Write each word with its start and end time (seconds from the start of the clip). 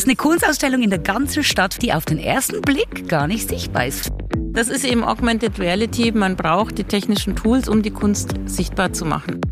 ist 0.00 0.06
eine 0.06 0.16
Kunstausstellung 0.16 0.80
in 0.80 0.88
der 0.88 0.98
ganzen 0.98 1.44
Stadt, 1.44 1.82
die 1.82 1.92
auf 1.92 2.06
den 2.06 2.18
ersten 2.18 2.62
Blick 2.62 3.06
gar 3.06 3.26
nicht 3.26 3.50
sichtbar 3.50 3.84
ist. 3.84 4.08
Das 4.32 4.68
ist 4.68 4.82
eben 4.82 5.04
Augmented 5.04 5.58
Reality. 5.58 6.10
Man 6.12 6.36
braucht 6.36 6.78
die 6.78 6.84
technischen 6.84 7.36
Tools, 7.36 7.68
um 7.68 7.82
die 7.82 7.90
Kunst 7.90 8.32
sichtbar 8.46 8.94
zu 8.94 9.04
machen. 9.04 9.42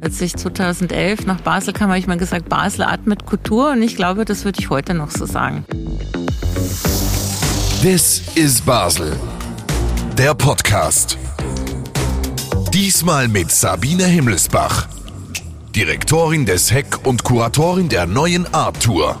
Als 0.00 0.20
ich 0.20 0.36
2011 0.36 1.26
nach 1.26 1.40
Basel 1.40 1.72
kam, 1.72 1.88
habe 1.88 1.98
ich 1.98 2.06
mal 2.06 2.18
gesagt, 2.18 2.48
Basel 2.48 2.84
atmet 2.84 3.26
Kultur 3.26 3.72
und 3.72 3.82
ich 3.82 3.96
glaube, 3.96 4.24
das 4.24 4.44
würde 4.44 4.60
ich 4.60 4.70
heute 4.70 4.94
noch 4.94 5.10
so 5.10 5.26
sagen. 5.26 5.64
This 7.82 8.22
is 8.36 8.60
Basel. 8.60 9.16
Der 10.16 10.34
Podcast. 10.34 11.18
Diesmal 12.72 13.26
mit 13.26 13.50
Sabine 13.50 14.04
Himmelsbach, 14.04 14.86
Direktorin 15.74 16.46
des 16.46 16.70
Heck 16.70 17.04
und 17.04 17.24
Kuratorin 17.24 17.88
der 17.88 18.06
neuen 18.06 18.46
Art 18.54 18.80
Tour. 18.80 19.20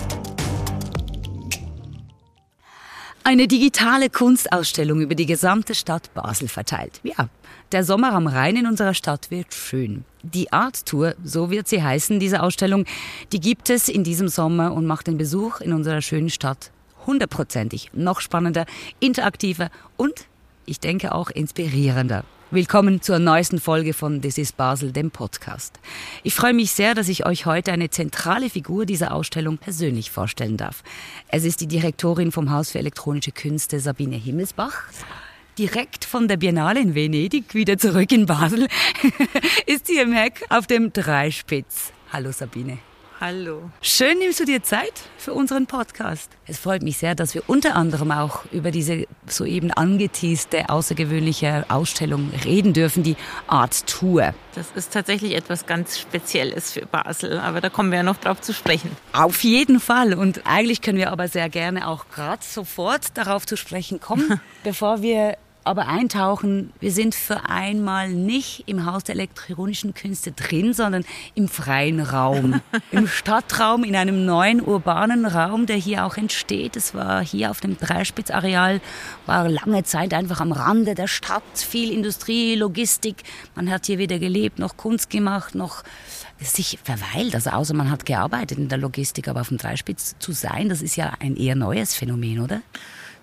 Eine 3.23 3.47
digitale 3.47 4.09
Kunstausstellung 4.09 4.99
über 4.99 5.13
die 5.13 5.27
gesamte 5.27 5.75
Stadt 5.75 6.11
Basel 6.15 6.47
verteilt. 6.47 6.99
Ja, 7.03 7.29
der 7.71 7.83
Sommer 7.83 8.13
am 8.13 8.25
Rhein 8.25 8.55
in 8.55 8.65
unserer 8.65 8.95
Stadt 8.95 9.29
wird 9.29 9.53
schön. 9.53 10.05
Die 10.23 10.51
Art 10.51 10.87
Tour, 10.87 11.13
so 11.23 11.51
wird 11.51 11.67
sie 11.67 11.83
heißen, 11.83 12.19
diese 12.19 12.41
Ausstellung, 12.41 12.85
die 13.31 13.39
gibt 13.39 13.69
es 13.69 13.89
in 13.89 14.03
diesem 14.03 14.27
Sommer 14.27 14.73
und 14.73 14.87
macht 14.87 15.05
den 15.05 15.19
Besuch 15.19 15.61
in 15.61 15.71
unserer 15.71 16.01
schönen 16.01 16.31
Stadt 16.31 16.71
hundertprozentig 17.05 17.91
noch 17.93 18.21
spannender, 18.21 18.65
interaktiver 18.99 19.69
und, 19.97 20.25
ich 20.65 20.79
denke, 20.79 21.13
auch 21.13 21.29
inspirierender. 21.29 22.23
Willkommen 22.53 23.01
zur 23.01 23.17
neuesten 23.17 23.61
Folge 23.61 23.93
von 23.93 24.21
This 24.21 24.37
is 24.37 24.51
Basel, 24.51 24.91
dem 24.91 25.09
Podcast. 25.09 25.79
Ich 26.21 26.35
freue 26.35 26.53
mich 26.53 26.71
sehr, 26.71 26.93
dass 26.93 27.07
ich 27.07 27.25
euch 27.25 27.45
heute 27.45 27.71
eine 27.71 27.89
zentrale 27.89 28.49
Figur 28.49 28.85
dieser 28.85 29.13
Ausstellung 29.13 29.57
persönlich 29.57 30.11
vorstellen 30.11 30.57
darf. 30.57 30.83
Es 31.29 31.45
ist 31.45 31.61
die 31.61 31.67
Direktorin 31.67 32.33
vom 32.33 32.51
Haus 32.51 32.71
für 32.71 32.79
elektronische 32.79 33.31
Künste, 33.31 33.79
Sabine 33.79 34.17
Himmelsbach 34.17 34.83
direkt 35.57 36.03
von 36.03 36.27
der 36.27 36.37
Biennale 36.37 36.81
in 36.81 36.93
Venedig 36.93 37.53
wieder 37.53 37.77
zurück 37.77 38.11
in 38.11 38.25
Basel, 38.25 38.67
ist 39.65 39.87
sie 39.87 39.99
im 39.99 40.11
Heck 40.11 40.43
auf 40.49 40.67
dem 40.67 40.91
Dreispitz. 40.91 41.93
Hallo 42.11 42.33
Sabine. 42.33 42.79
Hallo. 43.23 43.69
Schön 43.83 44.17
nimmst 44.17 44.39
du 44.39 44.45
dir 44.45 44.63
Zeit 44.63 44.93
für 45.19 45.33
unseren 45.33 45.67
Podcast. 45.67 46.31
Es 46.47 46.57
freut 46.57 46.81
mich 46.81 46.97
sehr, 46.97 47.13
dass 47.13 47.35
wir 47.35 47.43
unter 47.45 47.75
anderem 47.75 48.11
auch 48.11 48.45
über 48.51 48.71
diese 48.71 49.05
soeben 49.27 49.69
angeteaste, 49.69 50.69
außergewöhnliche 50.69 51.65
Ausstellung 51.69 52.31
reden 52.43 52.73
dürfen, 52.73 53.03
die 53.03 53.15
Art 53.45 53.85
Tour. 53.85 54.33
Das 54.55 54.71
ist 54.73 54.91
tatsächlich 54.91 55.35
etwas 55.35 55.67
ganz 55.67 55.99
Spezielles 55.99 56.71
für 56.71 56.87
Basel, 56.87 57.37
aber 57.37 57.61
da 57.61 57.69
kommen 57.69 57.91
wir 57.91 57.97
ja 57.97 58.03
noch 58.03 58.17
drauf 58.17 58.41
zu 58.41 58.55
sprechen. 58.55 58.89
Auf 59.13 59.43
jeden 59.43 59.79
Fall. 59.79 60.15
Und 60.15 60.47
eigentlich 60.47 60.81
können 60.81 60.97
wir 60.97 61.11
aber 61.11 61.27
sehr 61.27 61.47
gerne 61.47 61.87
auch 61.89 62.09
gerade 62.09 62.43
sofort 62.43 63.15
darauf 63.19 63.45
zu 63.45 63.55
sprechen 63.55 63.99
kommen, 63.99 64.41
bevor 64.63 65.03
wir 65.03 65.37
aber 65.63 65.87
eintauchen, 65.87 66.71
wir 66.79 66.91
sind 66.91 67.13
für 67.13 67.49
einmal 67.49 68.09
nicht 68.09 68.63
im 68.67 68.85
Haus 68.85 69.03
der 69.03 69.15
elektronischen 69.15 69.93
Künste 69.93 70.31
drin, 70.31 70.73
sondern 70.73 71.05
im 71.35 71.47
freien 71.47 71.99
Raum, 71.99 72.61
im 72.91 73.07
Stadtraum, 73.07 73.83
in 73.83 73.95
einem 73.95 74.25
neuen 74.25 74.61
urbanen 74.61 75.25
Raum, 75.25 75.65
der 75.65 75.75
hier 75.75 76.05
auch 76.05 76.17
entsteht. 76.17 76.75
Es 76.75 76.93
war 76.93 77.23
hier 77.23 77.51
auf 77.51 77.59
dem 77.59 77.77
Dreispitzareal, 77.77 78.81
war 79.25 79.47
lange 79.47 79.83
Zeit 79.83 80.13
einfach 80.13 80.41
am 80.41 80.51
Rande 80.51 80.95
der 80.95 81.07
Stadt, 81.07 81.43
viel 81.55 81.91
Industrie, 81.91 82.55
Logistik. 82.55 83.17
Man 83.55 83.69
hat 83.69 83.85
hier 83.85 83.97
weder 83.97 84.19
gelebt, 84.19 84.59
noch 84.59 84.77
Kunst 84.77 85.09
gemacht, 85.09 85.55
noch 85.55 85.83
sich 86.39 86.79
verweilt. 86.83 87.35
Also 87.35 87.51
außer 87.51 87.73
man 87.73 87.91
hat 87.91 88.05
gearbeitet 88.05 88.57
in 88.57 88.69
der 88.69 88.77
Logistik, 88.77 89.27
aber 89.27 89.41
auf 89.41 89.49
dem 89.49 89.57
Dreispitz 89.57 90.15
zu 90.19 90.31
sein, 90.31 90.69
das 90.69 90.81
ist 90.81 90.95
ja 90.95 91.13
ein 91.19 91.35
eher 91.35 91.55
neues 91.55 91.95
Phänomen, 91.95 92.39
oder? 92.39 92.61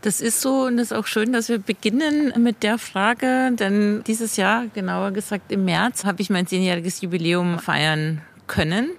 Das 0.01 0.21
ist 0.21 0.41
so 0.41 0.67
und 0.67 0.79
es 0.79 0.93
ist 0.93 0.97
auch 0.97 1.07
schön, 1.07 1.33
dass 1.33 1.49
wir 1.49 1.59
beginnen 1.59 2.33
mit 2.41 2.63
der 2.63 2.79
Frage, 2.79 3.51
denn 3.53 4.05
dieses 4.07 4.37
Jahr, 4.37 4.67
genauer 4.73 5.11
gesagt 5.11 5.51
im 5.51 5.65
März, 5.65 6.05
habe 6.05 6.23
ich 6.23 6.31
mein 6.31 6.47
zehnjähriges 6.47 7.01
Jubiläum 7.01 7.59
feiern 7.59 8.23
können. 8.47 8.91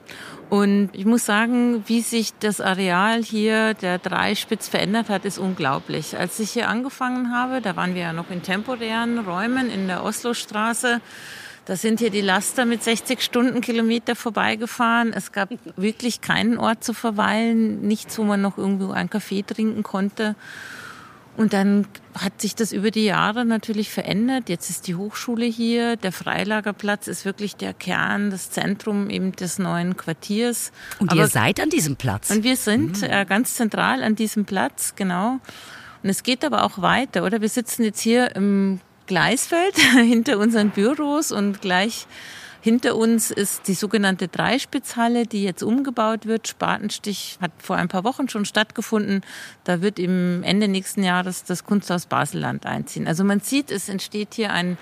Und 0.50 0.90
ich 0.94 1.06
muss 1.06 1.26
sagen, 1.26 1.84
wie 1.86 2.02
sich 2.02 2.34
das 2.40 2.60
Areal 2.60 3.24
hier 3.24 3.76
der 3.76 4.00
Dreispitz 4.00 4.68
verändert 4.68 5.08
hat, 5.08 5.24
ist 5.24 5.38
unglaublich. 5.38 6.18
Als 6.18 6.40
ich 6.40 6.52
hier 6.52 6.68
angefangen 6.68 7.32
habe, 7.32 7.62
da 7.62 7.76
waren 7.76 7.94
wir 7.94 8.02
ja 8.02 8.14
noch 8.14 8.32
in 8.32 8.42
temporären 8.42 9.20
Räumen 9.20 9.70
in 9.70 9.88
der 9.88 10.04
Oslostraße. 10.04 11.02
Da 11.66 11.76
sind 11.76 12.00
hier 12.00 12.10
die 12.10 12.22
Laster 12.22 12.66
mit 12.66 12.84
60 12.84 13.22
Stundenkilometer 13.22 14.16
vorbeigefahren. 14.16 15.14
Es 15.14 15.32
gab 15.32 15.50
wirklich 15.76 16.20
keinen 16.20 16.58
Ort 16.58 16.84
zu 16.84 16.94
verweilen, 16.94 17.82
nichts, 17.82 18.18
wo 18.18 18.24
man 18.24 18.42
noch 18.42 18.58
irgendwo 18.58 18.92
einen 18.92 19.12
Kaffee 19.12 19.44
trinken 19.44 19.84
konnte. 19.84 20.36
Und 21.40 21.54
dann 21.54 21.88
hat 22.20 22.42
sich 22.42 22.54
das 22.54 22.74
über 22.74 22.92
die 22.92 23.06
Jahre 23.06 23.46
natürlich 23.46 23.92
verändert. 23.92 24.50
Jetzt 24.50 24.70
ist 24.70 24.88
die 24.88 24.96
Hochschule 24.96 25.46
hier. 25.46 25.96
Der 25.96 26.12
Freilagerplatz 26.12 27.08
ist 27.08 27.24
wirklich 27.24 27.56
der 27.56 27.74
Kern, 27.74 28.30
das 28.30 28.52
Zentrum 28.52 29.10
eben 29.10 29.32
des 29.32 29.58
neuen 29.58 29.96
Quartiers. 29.96 30.74
Und 31.00 31.14
Aber, 31.14 31.22
ihr 31.22 31.28
seid 31.28 31.62
an 31.62 31.70
diesem 31.70 31.96
Platz? 31.96 32.30
Und 32.30 32.44
wir 32.44 32.58
sind 32.58 33.04
mhm. 33.04 33.26
ganz 33.30 33.56
zentral 33.56 34.04
an 34.04 34.18
diesem 34.18 34.44
Platz, 34.44 34.96
genau. 34.98 35.40
Und 36.04 36.10
es 36.10 36.24
geht 36.24 36.44
aber 36.44 36.66
auch 36.66 36.82
weiter, 36.82 37.24
oder? 37.24 37.40
Wir 37.40 37.48
sitzen 37.48 37.84
jetzt 37.84 38.02
hier 38.02 38.36
im 38.36 38.82
Gleisfeld 39.08 39.78
hinter 39.96 40.40
unseren 40.40 40.72
Büros 40.72 41.32
und 41.32 41.62
gleich 41.62 42.06
hinter 42.62 42.96
uns 42.96 43.32
ist 43.32 43.68
die 43.68 43.74
sogenannte 43.74 44.28
Dreispitzhalle, 44.28 45.26
die 45.26 45.44
jetzt 45.44 45.64
umgebaut 45.64 46.26
wird. 46.26 46.48
Spatenstich 46.48 47.38
hat 47.42 47.52
vor 47.58 47.78
ein 47.78 47.88
paar 47.88 48.04
Wochen 48.04 48.28
schon 48.28 48.46
stattgefunden. 48.46 49.22
Da 49.64 49.82
wird 49.82 50.00
im 50.00 50.44
Ende 50.44 50.68
nächsten 50.68 51.04
Jahres 51.04 51.44
das 51.44 51.64
Kunsthaus 51.64 52.06
Baselland 52.06 52.66
einziehen. 52.66 53.08
Also 53.08 53.24
man 53.24 53.40
sieht, 53.40 53.72
es 53.72 53.90
entsteht 53.90 54.34
hier 54.34 54.52
ein 54.52 54.78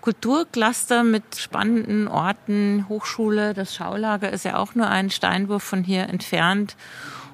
Kulturcluster 0.00 1.02
mit 1.02 1.34
spannenden 1.34 2.06
Orten, 2.06 2.86
Hochschule, 2.88 3.54
das 3.54 3.74
Schaulager 3.74 4.30
ist 4.30 4.44
ja 4.44 4.56
auch 4.56 4.76
nur 4.76 4.88
ein 4.88 5.10
Steinwurf 5.10 5.64
von 5.64 5.82
hier 5.82 6.08
entfernt. 6.08 6.76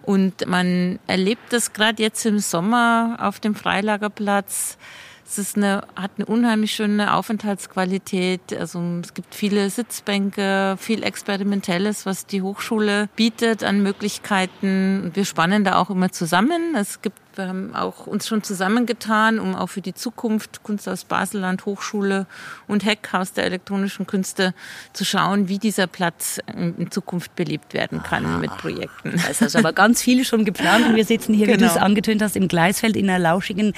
Und 0.00 0.47
man 0.47 0.98
erlebt 1.06 1.52
das 1.52 1.75
gerade 1.75 2.02
jetzt 2.02 2.25
im 2.25 2.38
Sommer 2.38 3.19
auf 3.20 3.41
dem 3.41 3.54
Freilagerplatz 3.54 4.78
es 5.26 5.38
ist 5.38 5.56
eine, 5.56 5.82
hat 5.96 6.12
eine 6.16 6.26
unheimlich 6.26 6.72
schöne 6.72 7.14
Aufenthaltsqualität. 7.14 8.52
Also 8.58 8.82
es 9.02 9.14
gibt 9.14 9.34
viele 9.34 9.70
Sitzbänke, 9.70 10.76
viel 10.78 11.02
Experimentelles, 11.02 12.06
was 12.06 12.26
die 12.26 12.42
Hochschule 12.42 13.08
bietet 13.16 13.64
an 13.64 13.82
Möglichkeiten. 13.82 15.10
Wir 15.14 15.24
spannen 15.24 15.64
da 15.64 15.76
auch 15.76 15.90
immer 15.90 16.12
zusammen. 16.12 16.74
Es 16.76 17.02
gibt 17.02 17.21
wir 17.37 17.48
haben 17.48 17.75
auch 17.75 18.06
uns 18.06 18.26
schon 18.28 18.43
zusammengetan, 18.43 19.38
um 19.38 19.54
auch 19.54 19.69
für 19.69 19.81
die 19.81 19.94
Zukunft 19.94 20.62
Kunst 20.62 20.88
aus 20.88 21.04
Baselland, 21.04 21.65
Hochschule 21.65 22.26
und 22.69 22.84
Heckhaus 22.84 23.32
der 23.32 23.44
elektronischen 23.44 24.06
Künste 24.06 24.54
zu 24.93 25.04
schauen, 25.04 25.48
wie 25.48 25.59
dieser 25.59 25.87
Platz 25.87 26.38
in 26.54 26.91
Zukunft 26.91 27.34
belebt 27.34 27.75
werden 27.75 28.03
kann 28.03 28.26
Aha. 28.26 28.38
mit 28.38 28.56
Projekten. 28.59 29.15
Es 29.31 29.41
ist 29.41 29.56
aber 29.56 29.72
ganz 29.72 30.03
viele 30.03 30.25
schon 30.25 30.44
geplant 30.44 30.87
und 30.87 30.97
wir 30.97 31.04
sitzen 31.04 31.34
hier, 31.34 31.47
genau. 31.47 31.56
wie 31.56 31.60
du 31.60 31.66
es 31.66 31.75
genau. 31.75 31.87
angetönt 31.87 32.22
hast, 32.22 32.37
im 32.37 32.48
Gleisfeld 32.48 32.97
in 32.97 33.09
einer 33.09 33.19
lauschigen 33.19 33.72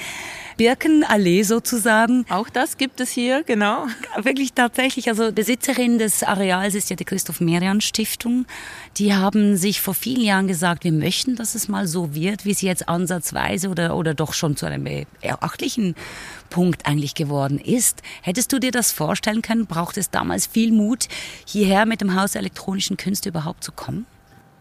Birkenallee 0.57 1.43
sozusagen. 1.43 2.25
Auch 2.29 2.49
das 2.49 2.77
gibt 2.77 2.99
es 2.99 3.11
hier, 3.11 3.43
genau. 3.43 3.87
Wirklich 4.21 4.53
tatsächlich. 4.53 5.09
Also 5.09 5.31
Besitzerin 5.31 5.97
des 5.97 6.23
Areals 6.23 6.75
ist 6.75 6.89
ja 6.89 6.95
die 6.95 7.05
Christoph 7.05 7.41
Merian 7.41 7.81
Stiftung. 7.81 8.45
Die 8.97 9.13
haben 9.13 9.57
sich 9.57 9.81
vor 9.81 9.93
vielen 9.93 10.21
Jahren 10.21 10.47
gesagt, 10.47 10.83
wir 10.83 10.93
möchten, 10.93 11.35
dass 11.35 11.55
es 11.55 11.67
mal 11.67 11.87
so 11.87 12.15
wird, 12.15 12.45
wie 12.45 12.51
es 12.51 12.61
jetzt 12.61 12.87
ansatzweise 12.87 13.44
oder, 13.67 13.95
oder 13.95 14.13
doch 14.13 14.33
schon 14.33 14.55
zu 14.55 14.65
einem 14.65 15.05
erachtlichen 15.21 15.95
Punkt 16.49 16.85
eigentlich 16.85 17.15
geworden 17.15 17.59
ist. 17.59 18.01
Hättest 18.21 18.51
du 18.53 18.59
dir 18.59 18.71
das 18.71 18.91
vorstellen 18.91 19.41
können? 19.41 19.65
Braucht 19.65 19.97
es 19.97 20.09
damals 20.09 20.47
viel 20.47 20.71
Mut, 20.71 21.07
hierher 21.45 21.85
mit 21.85 22.01
dem 22.01 22.19
Haus 22.19 22.33
der 22.33 22.41
elektronischen 22.41 22.97
Künste 22.97 23.29
überhaupt 23.29 23.63
zu 23.63 23.71
kommen? 23.71 24.05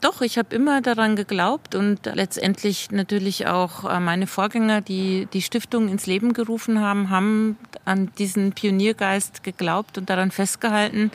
Doch, 0.05 0.21
ich 0.21 0.37
habe 0.37 0.55
immer 0.55 0.83
daran 0.83 1.17
geglaubt 1.17 1.75
und 1.75 2.05
letztendlich 2.05 2.91
natürlich 2.91 3.47
auch 3.47 3.91
äh, 3.91 4.01
meine 4.01 4.27
Vorgänger, 4.27 4.83
die 4.83 5.27
die 5.33 5.41
Stiftung 5.41 5.89
ins 5.89 6.05
Leben 6.05 6.35
gerufen 6.35 6.81
haben, 6.81 7.09
haben 7.09 7.57
an 7.87 8.13
diesen 8.19 8.53
Pioniergeist 8.53 9.43
geglaubt 9.43 9.97
und 9.97 10.11
daran 10.11 10.31
festgehalten. 10.31 11.11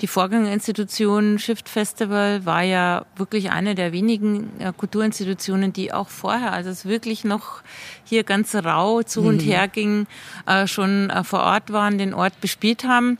Die 0.00 0.06
Vorgängerinstitution 0.06 1.40
Shift 1.40 1.68
Festival 1.68 2.46
war 2.46 2.62
ja 2.62 3.04
wirklich 3.16 3.50
eine 3.50 3.74
der 3.74 3.92
wenigen 3.92 4.48
äh, 4.60 4.72
Kulturinstitutionen, 4.76 5.72
die 5.72 5.92
auch 5.92 6.08
vorher, 6.08 6.52
als 6.52 6.66
es 6.66 6.84
wirklich 6.84 7.24
noch 7.24 7.62
hier 8.04 8.22
ganz 8.22 8.54
rau 8.54 9.02
zu 9.02 9.22
und 9.22 9.42
mhm. 9.42 9.46
her 9.46 9.66
ging, 9.66 10.06
äh, 10.46 10.68
schon 10.68 11.10
äh, 11.10 11.24
vor 11.24 11.40
Ort 11.40 11.72
waren, 11.72 11.98
den 11.98 12.14
Ort 12.14 12.40
bespielt 12.40 12.84
haben. 12.84 13.18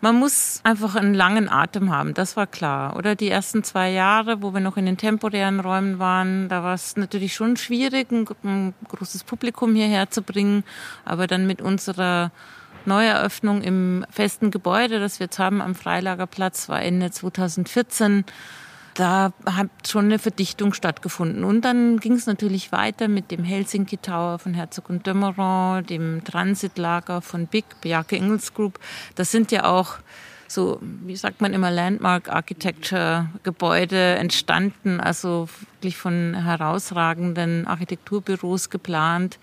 Man 0.00 0.16
muss 0.16 0.60
einfach 0.62 0.94
einen 0.94 1.14
langen 1.14 1.48
Atem 1.48 1.92
haben, 1.92 2.14
das 2.14 2.36
war 2.36 2.46
klar. 2.46 2.96
Oder 2.96 3.16
die 3.16 3.28
ersten 3.28 3.64
zwei 3.64 3.90
Jahre, 3.90 4.42
wo 4.42 4.54
wir 4.54 4.60
noch 4.60 4.76
in 4.76 4.86
den 4.86 4.96
temporären 4.96 5.58
Räumen 5.58 5.98
waren, 5.98 6.48
da 6.48 6.62
war 6.62 6.74
es 6.74 6.96
natürlich 6.96 7.34
schon 7.34 7.56
schwierig, 7.56 8.10
ein, 8.12 8.26
ein 8.44 8.74
großes 8.88 9.24
Publikum 9.24 9.74
hierher 9.74 10.08
zu 10.08 10.22
bringen. 10.22 10.62
Aber 11.04 11.26
dann 11.26 11.48
mit 11.48 11.60
unserer 11.60 12.30
Neueröffnung 12.88 13.62
im 13.62 14.04
festen 14.10 14.50
Gebäude, 14.50 14.98
das 14.98 15.20
wir 15.20 15.26
jetzt 15.26 15.38
haben 15.38 15.62
am 15.62 15.74
Freilagerplatz, 15.74 16.68
war 16.68 16.82
Ende 16.82 17.10
2014 17.10 18.24
da 18.98 19.32
hat 19.46 19.68
schon 19.86 20.06
eine 20.06 20.18
Verdichtung 20.18 20.74
stattgefunden. 20.74 21.44
Und 21.44 21.64
dann 21.64 22.00
ging 22.00 22.14
es 22.14 22.26
natürlich 22.26 22.72
weiter 22.72 23.06
mit 23.06 23.30
dem 23.30 23.44
Helsinki 23.44 23.96
Tower 23.98 24.40
von 24.40 24.54
Herzog 24.54 24.90
und 24.90 25.06
Dömeron, 25.06 25.86
dem 25.86 26.24
Transitlager 26.24 27.22
von 27.22 27.46
Big, 27.46 27.64
Bjarke 27.80 28.16
Ingels 28.16 28.54
Group. 28.54 28.80
Das 29.14 29.30
sind 29.30 29.52
ja 29.52 29.66
auch 29.66 29.98
so, 30.48 30.80
wie 30.80 31.14
sagt 31.14 31.40
man 31.40 31.52
immer, 31.52 31.70
Landmark 31.70 32.28
Architecture 32.28 33.28
Gebäude 33.44 34.16
entstanden, 34.16 34.98
also 34.98 35.48
wirklich 35.74 35.96
von 35.96 36.34
herausragenden 36.34 37.66
Architekturbüros 37.66 38.68
geplant 38.68 39.38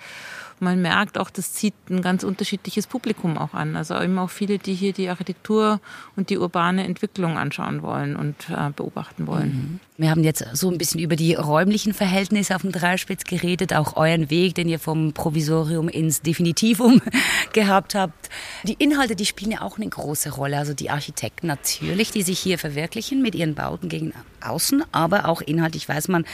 man 0.59 0.81
merkt 0.81 1.17
auch, 1.17 1.29
das 1.29 1.53
zieht 1.53 1.73
ein 1.89 2.01
ganz 2.01 2.23
unterschiedliches 2.23 2.87
Publikum 2.87 3.37
auch 3.37 3.53
an. 3.53 3.75
Also 3.75 3.99
eben 3.99 4.17
auch 4.17 4.29
viele, 4.29 4.57
die 4.57 4.73
hier 4.73 4.93
die 4.93 5.09
Architektur 5.09 5.79
und 6.15 6.29
die 6.29 6.37
urbane 6.37 6.85
Entwicklung 6.85 7.37
anschauen 7.37 7.81
wollen 7.81 8.15
und 8.15 8.35
äh, 8.49 8.69
beobachten 8.75 9.27
wollen. 9.27 9.49
Mhm. 9.49 9.79
Wir 9.97 10.09
haben 10.09 10.23
jetzt 10.25 10.45
so 10.53 10.69
ein 10.69 10.77
bisschen 10.77 10.99
über 10.99 11.15
die 11.15 11.35
räumlichen 11.35 11.93
Verhältnisse 11.93 12.55
auf 12.55 12.63
dem 12.63 12.73
Dreispitz 12.73 13.23
geredet, 13.23 13.73
auch 13.73 13.95
euren 13.95 14.29
Weg, 14.29 14.55
den 14.55 14.67
ihr 14.67 14.79
vom 14.79 15.13
Provisorium 15.13 15.87
ins 15.87 16.21
Definitivum 16.21 17.01
gehabt 17.53 17.95
habt. 17.95 18.29
Die 18.63 18.73
Inhalte, 18.73 19.15
die 19.15 19.25
spielen 19.25 19.51
ja 19.51 19.61
auch 19.61 19.77
eine 19.77 19.87
große 19.87 20.31
Rolle. 20.31 20.57
Also 20.57 20.73
die 20.73 20.89
Architekten 20.89 21.47
natürlich, 21.47 22.11
die 22.11 22.23
sich 22.23 22.39
hier 22.39 22.59
verwirklichen 22.59 23.21
mit 23.21 23.35
ihren 23.35 23.55
Bauten 23.55 23.87
gegen 23.87 24.13
außen, 24.41 24.83
aber 24.91 25.27
auch 25.27 25.41
inhaltlich 25.41 25.87
weiß 25.87 26.07
man, 26.09 26.25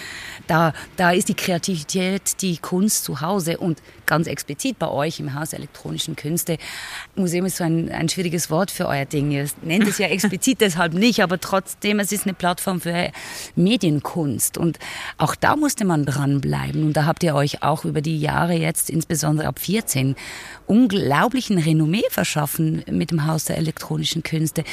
da, 0.47 0.73
da 0.97 1.12
ist 1.12 1.29
die 1.29 1.33
Kreativität, 1.33 2.41
die 2.41 2.57
Kunst 2.57 3.03
zu 3.03 3.21
Hause 3.21 3.57
und 3.57 3.81
ganz 4.12 4.28
explizit 4.28 4.78
bei 4.78 4.90
euch 4.90 5.22
im 5.22 5.36
Haus 5.36 5.52
der 5.52 5.60
elektronischen 5.60 6.18
Künste. 6.18 6.58
Museum 7.16 7.46
ist 7.46 7.56
so 7.56 7.63
ein, 7.63 7.90
ein 7.90 8.10
schwieriges 8.10 8.50
Wort 8.50 8.69
für 8.69 8.86
euer 8.86 9.06
Ding. 9.06 9.31
Ihr 9.31 9.48
nennt 9.62 9.88
es 9.88 10.00
ja 10.00 10.08
explizit 10.18 10.60
deshalb 10.60 10.94
nicht, 10.94 11.24
aber 11.24 11.40
trotzdem, 11.40 11.98
es 12.02 12.12
ist 12.12 12.25
eine 12.25 12.34
Plattform 12.34 12.81
für 12.81 13.10
Medienkunst. 13.56 14.58
Und 14.58 14.80
auch 15.18 15.34
da 15.34 15.56
musste 15.56 15.86
man 15.86 16.04
dranbleiben. 16.04 16.84
Und 16.84 16.98
da 16.98 17.06
habt 17.06 17.24
ihr 17.24 17.34
euch 17.36 17.63
auch 17.63 17.86
über 17.86 18.02
die 18.02 18.19
Jahre 18.19 18.54
jetzt, 18.54 18.90
insbesondere 18.90 19.48
ab 19.48 19.60
14, 19.60 20.18
unglaublichen 20.68 21.57
Renommee 21.57 22.04
verschaffen 22.10 22.84
mit 22.92 23.12
dem 23.12 23.25
Haus 23.25 23.46
der 23.46 23.60
elektronischen 23.60 24.24
Künste. 24.24 24.66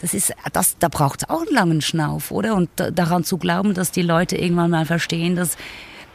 Das 0.00 0.14
ist, 0.14 0.32
das, 0.54 0.78
da 0.78 0.88
braucht 0.88 1.22
es 1.22 1.28
auch 1.28 1.42
einen 1.42 1.54
langen 1.54 1.82
Schnauf, 1.82 2.30
oder? 2.30 2.54
Und 2.54 2.70
daran 2.76 3.24
zu 3.24 3.36
glauben, 3.36 3.74
dass 3.74 3.90
die 3.90 4.00
Leute 4.00 4.38
irgendwann 4.38 4.70
mal 4.70 4.86
verstehen, 4.86 5.36
dass 5.36 5.58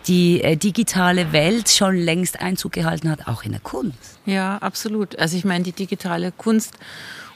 die 0.08 0.42
äh, 0.42 0.56
digitale 0.56 1.32
Welt 1.32 1.70
schon 1.70 1.96
längst 1.96 2.42
Einzug 2.42 2.74
gehalten 2.74 3.10
hat, 3.10 3.28
auch 3.28 3.44
in 3.44 3.52
der 3.52 3.62
Kunst. 3.62 4.20
Ja, 4.26 4.58
absolut. 4.58 5.18
Also 5.20 5.38
ich 5.38 5.46
meine, 5.46 5.64
die 5.64 5.72
digitale 5.72 6.32
Kunst 6.32 6.74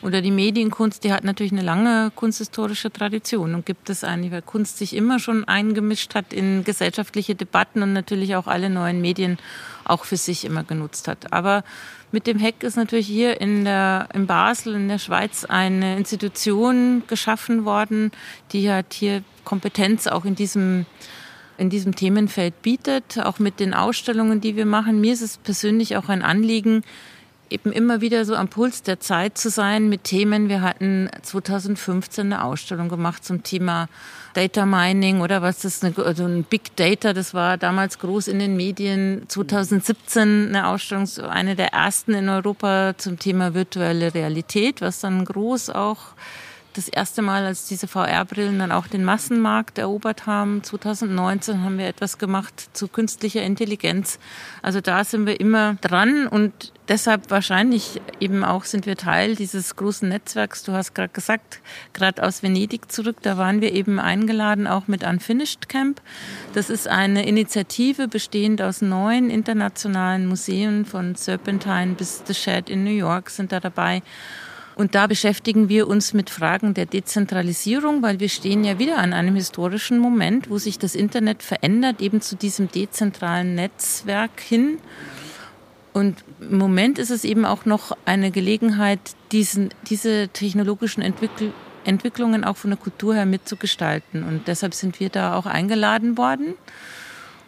oder 0.01 0.21
die 0.21 0.31
Medienkunst, 0.31 1.03
die 1.03 1.11
hat 1.11 1.23
natürlich 1.23 1.51
eine 1.51 1.63
lange 1.63 2.11
kunsthistorische 2.15 2.91
Tradition 2.91 3.55
und 3.55 3.65
gibt 3.65 3.89
es 3.89 4.03
eigentlich, 4.03 4.31
weil 4.31 4.41
Kunst 4.41 4.77
sich 4.77 4.95
immer 4.95 5.19
schon 5.19 5.45
eingemischt 5.45 6.13
hat 6.13 6.31
in 6.31 6.63
gesellschaftliche 6.63 7.33
Debatten 7.33 7.81
und 7.81 7.93
natürlich 7.93 8.35
auch 8.35 8.47
alle 8.47 8.69
neuen 8.69 9.01
Medien 9.01 9.37
auch 9.83 10.05
für 10.05 10.17
sich 10.17 10.45
immer 10.45 10.63
genutzt 10.63 11.07
hat. 11.07 11.33
Aber 11.33 11.63
mit 12.11 12.27
dem 12.27 12.37
Heck 12.37 12.63
ist 12.63 12.77
natürlich 12.77 13.07
hier 13.07 13.41
in, 13.41 13.65
der, 13.65 14.09
in 14.13 14.27
Basel, 14.27 14.75
in 14.75 14.87
der 14.87 14.99
Schweiz, 14.99 15.43
eine 15.43 15.97
Institution 15.97 17.03
geschaffen 17.07 17.65
worden, 17.65 18.11
die 18.51 18.71
hat 18.71 18.93
hier 18.93 19.23
Kompetenz 19.43 20.07
auch 20.07 20.25
in 20.25 20.35
diesem 20.35 20.85
in 21.57 21.69
diesem 21.69 21.95
Themenfeld 21.95 22.61
bietet, 22.61 23.19
auch 23.19 23.39
mit 23.39 23.59
den 23.59 23.73
Ausstellungen, 23.73 24.41
die 24.41 24.55
wir 24.55 24.65
machen. 24.65 25.01
Mir 25.01 25.13
ist 25.13 25.21
es 25.21 25.37
persönlich 25.37 25.97
auch 25.97 26.09
ein 26.09 26.21
Anliegen, 26.21 26.83
eben 27.49 27.71
immer 27.71 28.01
wieder 28.01 28.25
so 28.25 28.35
am 28.35 28.47
Puls 28.47 28.83
der 28.83 28.99
Zeit 28.99 29.37
zu 29.37 29.49
sein 29.49 29.87
mit 29.89 30.03
Themen. 30.03 30.49
Wir 30.49 30.61
hatten 30.61 31.09
2015 31.21 32.25
eine 32.25 32.43
Ausstellung 32.43 32.89
gemacht 32.89 33.23
zum 33.23 33.43
Thema 33.43 33.87
Data 34.33 34.65
Mining 34.65 35.21
oder 35.21 35.41
was 35.41 35.63
ist, 35.63 35.83
also 35.83 36.25
ein 36.25 36.43
Big 36.43 36.75
Data, 36.75 37.13
das 37.13 37.33
war 37.33 37.57
damals 37.57 37.99
groß 37.99 38.27
in 38.27 38.39
den 38.39 38.57
Medien. 38.57 39.23
2017 39.27 40.49
eine 40.49 40.67
Ausstellung, 40.67 41.07
eine 41.29 41.55
der 41.55 41.73
ersten 41.73 42.13
in 42.13 42.27
Europa 42.27 42.95
zum 42.97 43.17
Thema 43.17 43.53
virtuelle 43.53 44.13
Realität, 44.13 44.81
was 44.81 44.99
dann 44.99 45.23
groß 45.23 45.69
auch 45.69 45.99
das 46.75 46.89
erste 46.89 47.21
Mal, 47.21 47.45
als 47.45 47.67
diese 47.67 47.87
VR-Brillen 47.87 48.59
dann 48.59 48.71
auch 48.71 48.87
den 48.87 49.05
Massenmarkt 49.05 49.77
erobert 49.77 50.27
haben. 50.27 50.61
2019 50.61 51.63
haben 51.63 51.77
wir 51.77 51.87
etwas 51.87 52.17
gemacht 52.17 52.69
zu 52.73 52.87
künstlicher 52.87 53.41
Intelligenz. 53.41 54.19
Also 54.61 54.81
da 54.81 55.03
sind 55.03 55.25
wir 55.25 55.39
immer 55.39 55.75
dran 55.75 56.27
und 56.27 56.73
deshalb 56.89 57.31
wahrscheinlich 57.31 58.01
eben 58.19 58.43
auch 58.43 58.65
sind 58.65 58.85
wir 58.85 58.97
Teil 58.97 59.35
dieses 59.35 59.75
großen 59.77 60.09
Netzwerks. 60.09 60.63
Du 60.63 60.73
hast 60.73 60.93
gerade 60.93 61.13
gesagt, 61.13 61.61
gerade 61.93 62.21
aus 62.23 62.43
Venedig 62.43 62.91
zurück, 62.91 63.17
da 63.21 63.37
waren 63.37 63.61
wir 63.61 63.71
eben 63.71 63.99
eingeladen 63.99 64.67
auch 64.67 64.87
mit 64.87 65.03
Unfinished 65.03 65.69
Camp. 65.69 66.01
Das 66.53 66.69
ist 66.69 66.89
eine 66.89 67.25
Initiative 67.25 68.09
bestehend 68.09 68.61
aus 68.61 68.81
neun 68.81 69.29
internationalen 69.29 70.27
Museen 70.27 70.85
von 70.85 71.15
Serpentine 71.15 71.95
bis 71.95 72.23
The 72.25 72.33
Shed 72.33 72.69
in 72.69 72.83
New 72.83 72.91
York 72.91 73.29
sind 73.29 73.53
da 73.53 73.61
dabei. 73.61 74.01
Und 74.75 74.93
da 74.93 75.07
beschäftigen 75.07 75.69
wir 75.69 75.87
uns 75.87 76.13
mit 76.13 76.29
Fragen 76.29 76.73
der 76.73 76.85
Dezentralisierung, 76.85 78.01
weil 78.01 78.19
wir 78.19 78.29
stehen 78.29 78.63
ja 78.63 78.77
wieder 78.77 78.97
an 78.97 79.13
einem 79.13 79.35
historischen 79.35 79.99
Moment, 79.99 80.49
wo 80.49 80.57
sich 80.57 80.77
das 80.77 80.95
Internet 80.95 81.43
verändert, 81.43 82.01
eben 82.01 82.21
zu 82.21 82.35
diesem 82.35 82.69
dezentralen 82.69 83.55
Netzwerk 83.55 84.39
hin. 84.41 84.79
Und 85.93 86.25
im 86.41 86.57
Moment 86.57 86.99
ist 86.99 87.09
es 87.09 87.23
eben 87.23 87.45
auch 87.45 87.63
noch 87.63 87.95
eine 88.03 88.31
Gelegenheit, 88.31 88.99
diesen, 89.31 89.69
diese 89.87 90.27
technologischen 90.27 91.01
Entwicklungen 91.01 91.53
Entwicklungen 91.85 92.43
auch 92.43 92.57
von 92.57 92.71
der 92.71 92.79
Kultur 92.79 93.15
her 93.15 93.25
mitzugestalten. 93.25 94.23
Und 94.23 94.47
deshalb 94.47 94.73
sind 94.73 94.99
wir 94.99 95.09
da 95.09 95.35
auch 95.35 95.45
eingeladen 95.45 96.17
worden. 96.17 96.55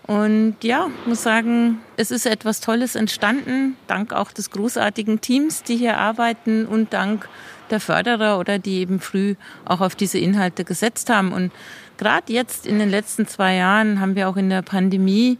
Und 0.08 0.56
ja, 0.64 0.88
muss 1.06 1.24
sagen, 1.24 1.80
es 1.98 2.12
ist 2.12 2.26
etwas 2.26 2.62
Tolles 2.62 2.96
entstanden, 2.96 3.76
dank 3.88 4.14
auch 4.14 4.32
des 4.32 4.52
großartigen 4.52 5.20
Teams, 5.20 5.64
die 5.64 5.76
hier 5.76 5.98
arbeiten 5.98 6.66
und 6.66 6.94
dank 6.94 7.28
der 7.70 7.82
Förderer 7.82 8.40
oder 8.40 8.58
die 8.58 8.80
eben 8.80 9.02
früh 9.02 9.36
auch 9.66 9.82
auf 9.82 9.96
diese 9.96 10.18
Inhalte 10.18 10.64
gesetzt 10.64 11.10
haben. 11.10 11.34
Und 11.34 11.52
gerade 11.98 12.32
jetzt 12.32 12.66
in 12.66 12.80
den 12.80 12.90
letzten 12.90 13.28
zwei 13.28 13.56
Jahren 13.56 14.00
haben 14.00 14.16
wir 14.16 14.30
auch 14.30 14.38
in 14.38 14.50
der 14.50 14.62
Pandemie 14.62 15.38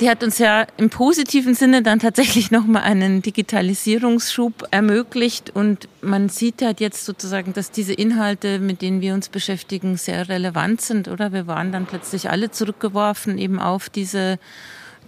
die 0.00 0.10
hat 0.10 0.24
uns 0.24 0.38
ja 0.38 0.66
im 0.78 0.90
positiven 0.90 1.54
Sinne 1.54 1.82
dann 1.82 2.00
tatsächlich 2.00 2.50
nochmal 2.52 2.82
einen 2.82 3.22
Digitalisierungsschub 3.22 4.66
ermöglicht. 4.70 5.50
Und 5.54 5.88
man 6.00 6.28
sieht 6.28 6.62
halt 6.62 6.80
jetzt 6.80 7.04
sozusagen, 7.04 7.52
dass 7.52 7.70
diese 7.70 7.92
Inhalte, 7.92 8.58
mit 8.58 8.82
denen 8.82 9.00
wir 9.00 9.14
uns 9.14 9.28
beschäftigen, 9.28 9.96
sehr 9.96 10.28
relevant 10.28 10.80
sind, 10.80 11.08
oder? 11.08 11.32
Wir 11.32 11.46
waren 11.46 11.72
dann 11.72 11.86
plötzlich 11.86 12.30
alle 12.30 12.50
zurückgeworfen 12.50 13.38
eben 13.38 13.60
auf 13.60 13.88
diese 13.88 14.38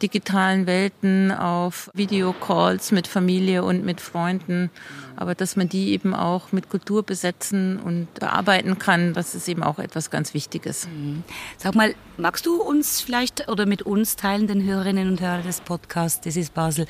digitalen 0.02 0.66
Welten, 0.66 1.30
auf 1.32 1.90
Videocalls 1.94 2.92
mit 2.92 3.06
Familie 3.06 3.64
und 3.64 3.84
mit 3.84 4.00
Freunden. 4.00 4.70
Aber 5.16 5.34
dass 5.34 5.56
man 5.56 5.68
die 5.68 5.90
eben 5.92 6.14
auch 6.14 6.52
mit 6.52 6.68
Kultur 6.68 7.02
besetzen 7.02 7.78
und 7.78 8.12
bearbeiten 8.14 8.78
kann, 8.78 9.14
das 9.14 9.34
ist 9.34 9.48
eben 9.48 9.62
auch 9.62 9.78
etwas 9.78 10.10
ganz 10.10 10.34
Wichtiges. 10.34 10.88
Mhm. 10.88 11.22
Sag 11.56 11.74
mal, 11.74 11.94
magst 12.16 12.46
du 12.46 12.60
uns 12.60 13.00
vielleicht 13.00 13.48
oder 13.48 13.66
mit 13.66 13.82
uns 13.82 14.16
teilen, 14.16 14.46
den 14.46 14.64
Hörerinnen 14.64 15.08
und 15.08 15.20
Hörern 15.20 15.44
des 15.44 15.60
Podcasts, 15.60 16.20
das 16.20 16.36
ist 16.36 16.54
Basel, 16.54 16.86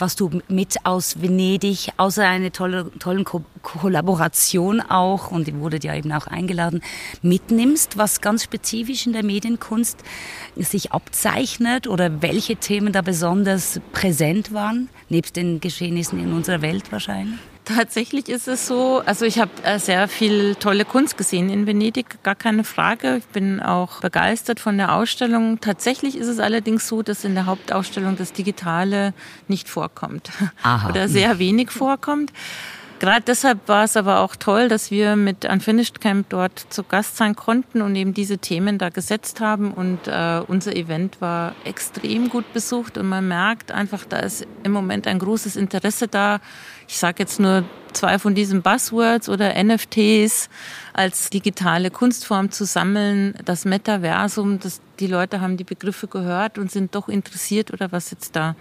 was 0.00 0.16
du 0.16 0.30
mit 0.48 0.84
aus 0.84 1.20
Venedig, 1.20 1.90
außer 1.96 2.26
einer 2.26 2.52
tolle, 2.52 2.90
tollen 2.98 3.24
Ko 3.24 3.42
Kollaboration 3.62 4.80
auch, 4.80 5.30
und 5.30 5.46
ihr 5.46 5.60
wurdet 5.60 5.84
ja 5.84 5.94
eben 5.94 6.12
auch 6.12 6.26
eingeladen, 6.26 6.80
mitnimmst, 7.20 7.98
was 7.98 8.22
ganz 8.22 8.44
spezifisch 8.44 9.06
in 9.06 9.12
der 9.12 9.22
Medienkunst 9.22 9.98
sich 10.56 10.92
abzeichnet 10.92 11.86
oder 11.86 12.22
welche 12.22 12.56
Themen 12.56 12.92
da 12.92 13.02
besonders 13.02 13.80
präsent 13.92 14.54
waren, 14.54 14.88
nebst 15.10 15.36
den 15.36 15.60
Geschehnissen 15.60 16.18
in 16.20 16.32
unserer 16.32 16.62
Welt 16.62 16.90
wahrscheinlich? 16.90 17.38
Tatsächlich 17.76 18.28
ist 18.28 18.48
es 18.48 18.66
so, 18.66 19.02
also 19.04 19.24
ich 19.24 19.38
habe 19.38 19.50
äh, 19.62 19.78
sehr 19.78 20.08
viel 20.08 20.54
tolle 20.56 20.84
Kunst 20.84 21.16
gesehen 21.16 21.50
in 21.50 21.66
Venedig, 21.66 22.22
gar 22.22 22.34
keine 22.34 22.64
Frage. 22.64 23.16
Ich 23.18 23.26
bin 23.26 23.60
auch 23.60 24.00
begeistert 24.00 24.60
von 24.60 24.76
der 24.76 24.94
Ausstellung. 24.94 25.60
Tatsächlich 25.60 26.16
ist 26.16 26.26
es 26.26 26.40
allerdings 26.40 26.88
so, 26.88 27.02
dass 27.02 27.24
in 27.24 27.34
der 27.34 27.46
Hauptausstellung 27.46 28.16
das 28.16 28.32
Digitale 28.32 29.14
nicht 29.48 29.68
vorkommt 29.68 30.30
Aha. 30.62 30.88
oder 30.88 31.08
sehr 31.08 31.38
wenig 31.38 31.70
vorkommt. 31.70 32.32
gerade 33.00 33.22
deshalb 33.26 33.66
war 33.66 33.84
es 33.84 33.96
aber 33.96 34.20
auch 34.20 34.36
toll, 34.36 34.68
dass 34.68 34.90
wir 34.90 35.16
mit 35.16 35.44
Unfinished 35.44 36.00
Camp 36.00 36.28
dort 36.28 36.58
zu 36.68 36.84
Gast 36.84 37.16
sein 37.16 37.34
konnten 37.34 37.82
und 37.82 37.96
eben 37.96 38.14
diese 38.14 38.38
Themen 38.38 38.78
da 38.78 38.90
gesetzt 38.90 39.40
haben. 39.40 39.72
Und 39.72 40.06
äh, 40.06 40.42
unser 40.46 40.76
Event 40.76 41.20
war 41.20 41.54
extrem 41.64 42.28
gut 42.28 42.52
besucht 42.52 42.98
und 42.98 43.08
man 43.08 43.26
merkt 43.26 43.72
einfach, 43.72 44.04
da 44.04 44.18
ist 44.18 44.46
im 44.62 44.72
Moment 44.72 45.06
ein 45.06 45.18
großes 45.18 45.56
Interesse 45.56 46.06
da. 46.06 46.40
Ich 46.90 46.98
sage 46.98 47.20
jetzt 47.20 47.38
nur 47.38 47.62
zwei 47.92 48.18
von 48.18 48.34
diesen 48.34 48.62
Buzzwords 48.62 49.28
oder 49.28 49.54
NFTs 49.62 50.48
als 50.92 51.30
digitale 51.30 51.92
Kunstform 51.92 52.50
zu 52.50 52.64
sammeln, 52.64 53.34
das 53.44 53.64
Metaversum, 53.64 54.58
das, 54.58 54.80
die 54.98 55.06
Leute 55.06 55.40
haben 55.40 55.56
die 55.56 55.62
Begriffe 55.62 56.08
gehört 56.08 56.58
und 56.58 56.68
sind 56.72 56.96
doch 56.96 57.08
interessiert 57.08 57.72
oder 57.72 57.92
was 57.92 58.10
jetzt 58.10 58.34
da 58.34 58.56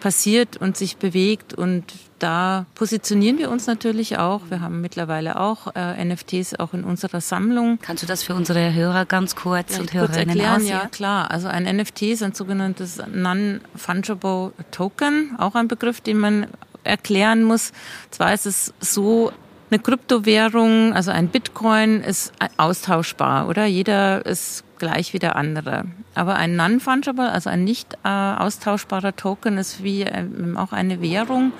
passiert 0.00 0.56
und 0.56 0.76
sich 0.76 0.96
bewegt. 0.96 1.54
Und 1.54 1.84
da 2.18 2.66
positionieren 2.74 3.38
wir 3.38 3.52
uns 3.52 3.68
natürlich 3.68 4.18
auch. 4.18 4.40
Wir 4.50 4.60
haben 4.60 4.80
mittlerweile 4.80 5.38
auch 5.38 5.72
äh, 5.76 6.04
NFTs 6.04 6.58
auch 6.58 6.74
in 6.74 6.82
unserer 6.82 7.20
Sammlung. 7.20 7.78
Kannst 7.82 8.02
du 8.02 8.06
das 8.08 8.24
für 8.24 8.34
unsere 8.34 8.74
Hörer 8.74 9.04
ganz 9.04 9.36
kurz 9.36 9.74
ja, 9.74 9.80
und 9.80 9.92
kurz 9.92 9.94
Hörerinnen 9.94 10.28
erklären? 10.30 10.56
aussehen? 10.56 10.70
Ja, 10.70 10.88
klar. 10.88 11.30
Also 11.30 11.46
ein 11.46 11.64
NFT 11.76 12.02
ist 12.02 12.24
ein 12.24 12.34
sogenanntes 12.34 13.00
Non-Fungible 13.14 14.54
Token, 14.72 15.36
auch 15.38 15.54
ein 15.54 15.68
Begriff, 15.68 16.00
den 16.00 16.18
man 16.18 16.48
erklären 16.84 17.44
muss. 17.44 17.72
Zwar 18.10 18.32
ist 18.34 18.46
es 18.46 18.72
so, 18.80 19.32
eine 19.70 19.78
Kryptowährung, 19.78 20.92
also 20.94 21.10
ein 21.10 21.28
Bitcoin, 21.28 22.00
ist 22.00 22.32
austauschbar, 22.56 23.48
oder? 23.48 23.66
Jeder 23.66 24.26
ist 24.26 24.64
gleich 24.78 25.12
wie 25.12 25.18
der 25.18 25.36
andere. 25.36 25.84
Aber 26.14 26.34
ein 26.34 26.56
Non-Fungible, 26.56 27.30
also 27.30 27.50
ein 27.50 27.64
nicht 27.64 27.94
äh, 28.04 28.08
austauschbarer 28.08 29.14
Token, 29.14 29.58
ist 29.58 29.84
wie 29.84 30.02
äh, 30.02 30.24
auch 30.56 30.72
eine 30.72 31.00
Währung. 31.00 31.52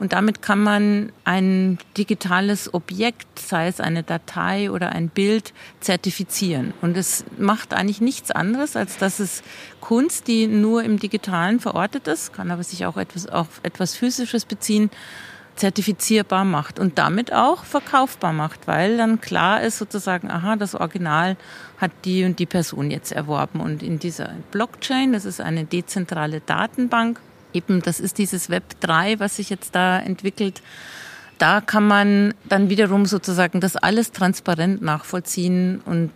Und 0.00 0.14
damit 0.14 0.40
kann 0.40 0.62
man 0.62 1.12
ein 1.24 1.78
digitales 1.98 2.72
Objekt, 2.72 3.38
sei 3.38 3.68
es 3.68 3.80
eine 3.80 4.02
Datei 4.02 4.70
oder 4.70 4.92
ein 4.92 5.10
Bild, 5.10 5.52
zertifizieren. 5.80 6.72
Und 6.80 6.96
es 6.96 7.24
macht 7.36 7.74
eigentlich 7.74 8.00
nichts 8.00 8.30
anderes, 8.30 8.76
als 8.76 8.96
dass 8.96 9.20
es 9.20 9.42
Kunst, 9.82 10.26
die 10.26 10.46
nur 10.46 10.82
im 10.84 10.98
Digitalen 10.98 11.60
verortet 11.60 12.08
ist, 12.08 12.32
kann 12.32 12.50
aber 12.50 12.64
sich 12.64 12.86
auch 12.86 12.96
etwas 12.96 13.28
auf 13.28 13.60
etwas 13.62 13.94
Physisches 13.94 14.46
beziehen, 14.46 14.90
zertifizierbar 15.56 16.46
macht 16.46 16.78
und 16.78 16.96
damit 16.96 17.34
auch 17.34 17.64
verkaufbar 17.64 18.32
macht, 18.32 18.66
weil 18.66 18.96
dann 18.96 19.20
klar 19.20 19.60
ist 19.60 19.76
sozusagen, 19.76 20.30
aha, 20.30 20.56
das 20.56 20.74
Original 20.74 21.36
hat 21.76 21.90
die 22.06 22.24
und 22.24 22.38
die 22.38 22.46
Person 22.46 22.90
jetzt 22.90 23.12
erworben. 23.12 23.60
Und 23.60 23.82
in 23.82 23.98
dieser 23.98 24.32
Blockchain, 24.50 25.12
das 25.12 25.26
ist 25.26 25.42
eine 25.42 25.64
dezentrale 25.64 26.40
Datenbank, 26.40 27.20
eben 27.52 27.82
das 27.82 28.00
ist 28.00 28.18
dieses 28.18 28.50
Web 28.50 28.64
3, 28.80 29.20
was 29.20 29.36
sich 29.36 29.50
jetzt 29.50 29.74
da 29.74 29.98
entwickelt, 29.98 30.62
da 31.38 31.60
kann 31.60 31.86
man 31.86 32.34
dann 32.48 32.68
wiederum 32.68 33.06
sozusagen 33.06 33.60
das 33.60 33.76
alles 33.76 34.12
transparent 34.12 34.82
nachvollziehen 34.82 35.80
und 35.86 36.12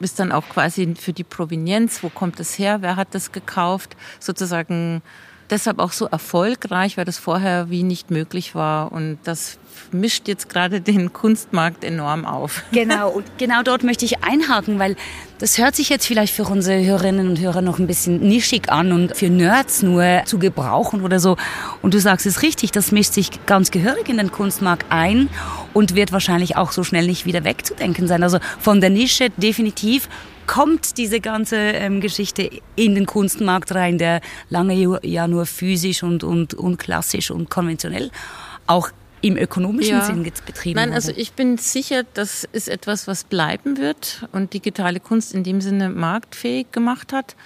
ist 0.00 0.20
dann 0.20 0.30
auch 0.30 0.48
quasi 0.48 0.94
für 0.94 1.12
die 1.12 1.24
Provenienz, 1.24 2.02
wo 2.02 2.08
kommt 2.08 2.38
es 2.38 2.58
her, 2.58 2.82
wer 2.82 2.96
hat 2.96 3.08
das 3.12 3.32
gekauft, 3.32 3.96
sozusagen 4.20 5.02
deshalb 5.50 5.78
auch 5.78 5.92
so 5.92 6.06
erfolgreich, 6.06 6.96
weil 6.96 7.04
das 7.04 7.18
vorher 7.18 7.70
wie 7.70 7.82
nicht 7.82 8.10
möglich 8.10 8.54
war. 8.54 8.92
Und 8.92 9.18
das 9.24 9.58
mischt 9.92 10.28
jetzt 10.28 10.48
gerade 10.48 10.80
den 10.80 11.12
Kunstmarkt 11.12 11.84
enorm 11.84 12.24
auf. 12.24 12.62
Genau, 12.72 13.10
und 13.10 13.26
genau 13.38 13.62
dort 13.62 13.82
möchte 13.82 14.04
ich 14.04 14.22
einhaken, 14.24 14.78
weil 14.78 14.96
das 15.38 15.56
hört 15.58 15.76
sich 15.76 15.88
jetzt 15.88 16.06
vielleicht 16.06 16.34
für 16.34 16.44
unsere 16.44 16.84
Hörerinnen 16.84 17.28
und 17.28 17.38
Hörer 17.38 17.62
noch 17.62 17.78
ein 17.78 17.86
bisschen 17.86 18.20
nischig 18.20 18.70
an 18.70 18.90
und 18.92 19.16
für 19.16 19.30
Nerds 19.30 19.82
nur 19.82 20.22
zu 20.24 20.38
gebrauchen 20.38 21.02
oder 21.02 21.20
so. 21.20 21.36
Und 21.80 21.94
du 21.94 22.00
sagst 22.00 22.26
es 22.26 22.42
richtig, 22.42 22.72
das 22.72 22.90
mischt 22.90 23.12
sich 23.12 23.30
ganz 23.46 23.70
gehörig 23.70 24.08
in 24.08 24.16
den 24.16 24.32
Kunstmarkt 24.32 24.86
ein 24.90 25.28
und 25.74 25.94
wird 25.94 26.10
wahrscheinlich 26.10 26.56
auch 26.56 26.72
so 26.72 26.82
schnell 26.82 27.06
nicht 27.06 27.24
wieder 27.24 27.44
wegzudenken 27.44 28.08
sein. 28.08 28.22
Also 28.22 28.38
von 28.58 28.80
der 28.80 28.90
Nische 28.90 29.30
definitiv 29.36 30.08
kommt 30.48 30.96
diese 30.98 31.20
ganze 31.20 31.56
ähm, 31.56 32.00
Geschichte 32.00 32.50
in 32.74 32.96
den 32.96 33.06
Kunstmarkt 33.06 33.72
rein, 33.72 33.98
der 33.98 34.20
lange 34.48 34.98
ja 35.06 35.28
nur 35.28 35.46
physisch 35.46 36.02
und, 36.02 36.24
und, 36.24 36.54
und 36.54 36.78
klassisch 36.78 37.30
und 37.30 37.48
konventionell 37.48 38.10
auch 38.66 38.90
im 39.20 39.36
ökonomischen 39.36 39.98
Ja. 39.98 40.04
Sinn 40.04 40.24
jetzt 40.24 40.46
betrieben 40.46 40.76
Nein, 40.76 40.88
wurde. 40.88 40.96
also 40.96 41.12
ich 41.14 41.32
bin 41.32 41.58
sicher, 41.58 42.04
das 42.14 42.48
ist 42.52 42.68
etwas, 42.68 43.06
was 43.06 43.24
bleiben 43.24 43.76
wird 43.76 44.26
und 44.32 44.54
digitale 44.54 45.00
Kunst 45.00 45.34
in 45.34 45.44
dem 45.44 45.60
Sinne 45.60 45.90
marktfähig 45.90 46.72
gemacht 46.72 47.12
hat. 47.12 47.36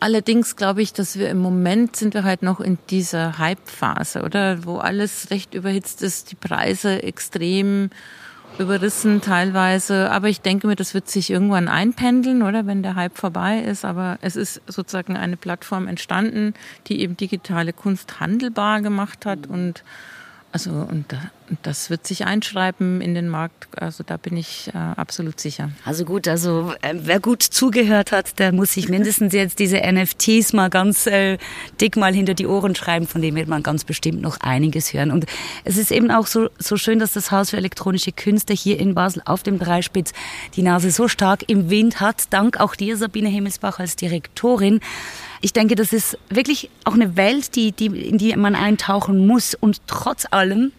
Allerdings 0.00 0.54
glaube 0.54 0.80
ich, 0.80 0.92
dass 0.92 1.18
wir 1.18 1.28
im 1.30 1.38
Moment 1.38 1.96
sind 1.96 2.14
wir 2.14 2.22
halt 2.22 2.42
noch 2.42 2.60
in 2.60 2.78
dieser 2.88 3.38
Hype-Phase, 3.38 4.22
oder? 4.22 4.64
Wo 4.64 4.76
alles 4.76 5.30
recht 5.30 5.54
überhitzt 5.54 6.02
ist, 6.02 6.30
die 6.30 6.36
Preise 6.36 7.02
extrem 7.02 7.90
überrissen 8.60 9.20
teilweise. 9.20 10.10
Aber 10.10 10.28
ich 10.28 10.40
denke 10.40 10.66
mir, 10.66 10.76
das 10.76 10.94
wird 10.94 11.08
sich 11.08 11.30
irgendwann 11.30 11.68
einpendeln, 11.68 12.42
oder? 12.42 12.66
Wenn 12.66 12.82
der 12.82 12.94
Hype 12.94 13.16
vorbei 13.16 13.58
ist. 13.60 13.84
Aber 13.84 14.18
es 14.20 14.36
ist 14.36 14.60
sozusagen 14.66 15.16
eine 15.16 15.36
Plattform 15.36 15.88
entstanden, 15.88 16.54
die 16.86 17.00
eben 17.00 17.16
digitale 17.16 17.72
Kunst 17.72 18.20
handelbar 18.20 18.80
gemacht 18.80 19.26
hat 19.26 19.46
und 19.46 19.84
also 20.52 20.70
und 20.70 21.14
das 21.62 21.90
wird 21.90 22.06
sich 22.06 22.24
einschreiben 22.26 23.00
in 23.00 23.14
den 23.14 23.28
Markt. 23.28 23.66
Also 23.80 24.04
da 24.04 24.16
bin 24.16 24.36
ich 24.36 24.70
äh, 24.74 24.78
absolut 24.78 25.40
sicher. 25.40 25.70
Also 25.84 26.04
gut, 26.04 26.28
also 26.28 26.72
äh, 26.82 26.94
wer 26.94 27.20
gut 27.20 27.42
zugehört 27.42 28.12
hat, 28.12 28.38
der 28.38 28.52
muss 28.52 28.72
sich 28.72 28.88
mindestens 28.88 29.32
jetzt 29.32 29.58
diese 29.58 29.78
NFTs 29.78 30.52
mal 30.52 30.68
ganz 30.70 31.06
äh, 31.06 31.38
dick 31.80 31.96
mal 31.96 32.14
hinter 32.14 32.34
die 32.34 32.46
Ohren 32.46 32.74
schreiben, 32.74 33.06
von 33.06 33.22
dem 33.22 33.34
wird 33.36 33.48
man 33.48 33.62
ganz 33.62 33.84
bestimmt 33.84 34.20
noch 34.20 34.38
einiges 34.40 34.92
hören. 34.92 35.10
Und 35.10 35.26
es 35.64 35.76
ist 35.76 35.90
eben 35.90 36.10
auch 36.10 36.26
so, 36.26 36.48
so 36.58 36.76
schön, 36.76 36.98
dass 36.98 37.12
das 37.12 37.30
Haus 37.30 37.50
für 37.50 37.56
elektronische 37.56 38.12
Künste 38.12 38.52
hier 38.52 38.78
in 38.78 38.94
Basel 38.94 39.22
auf 39.24 39.42
dem 39.42 39.58
Dreispitz 39.58 40.12
die 40.56 40.62
Nase 40.62 40.90
so 40.90 41.08
stark 41.08 41.48
im 41.48 41.70
Wind 41.70 42.00
hat. 42.00 42.32
Dank 42.32 42.60
auch 42.60 42.74
dir, 42.74 42.96
Sabine 42.96 43.28
Himmelsbach, 43.28 43.78
als 43.78 43.96
Direktorin. 43.96 44.80
Ich 45.40 45.52
denke, 45.52 45.76
das 45.76 45.92
ist 45.92 46.18
wirklich 46.28 46.70
auch 46.84 46.94
eine 46.94 47.16
Welt, 47.16 47.54
die, 47.54 47.72
die, 47.72 47.86
in 47.86 48.18
die 48.18 48.34
man 48.36 48.54
eintauchen 48.54 49.26
muss. 49.26 49.54
Und 49.54 49.80
trotz 49.86 50.26
allem 50.30 50.72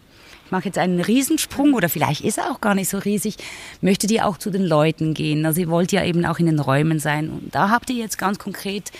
mache 0.50 0.66
jetzt 0.66 0.78
einen 0.78 1.00
Riesensprung 1.00 1.74
oder 1.74 1.88
vielleicht 1.88 2.22
ist 2.22 2.38
er 2.38 2.50
auch 2.50 2.60
gar 2.60 2.74
nicht 2.74 2.88
so 2.88 2.98
riesig, 2.98 3.36
möchtet 3.80 4.10
ihr 4.10 4.26
auch 4.26 4.38
zu 4.38 4.50
den 4.50 4.64
Leuten 4.64 5.14
gehen. 5.14 5.44
Also 5.46 5.60
ihr 5.60 5.68
wollt 5.68 5.92
ja 5.92 6.04
eben 6.04 6.24
auch 6.24 6.38
in 6.38 6.46
den 6.46 6.60
Räumen 6.60 6.98
sein. 6.98 7.30
Und 7.30 7.54
da 7.54 7.70
habt 7.70 7.90
ihr 7.90 7.96
jetzt 7.96 8.18
ganz 8.18 8.38
konkret 8.38 8.90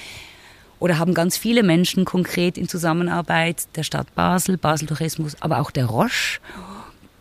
oder 0.79 0.99
haben 0.99 1.15
ganz 1.15 1.37
viele 1.37 1.63
Menschen 1.63 2.05
konkret 2.05 2.57
in 2.59 2.69
Zusammenarbeit 2.69 3.69
der 3.77 3.83
Stadt 3.83 4.15
Basel, 4.15 4.57
Basel 4.57 4.89
Tourismus, 4.89 5.37
aber 5.41 5.61
auch 5.61 5.71
der 5.71 5.87
Roche 5.87 6.41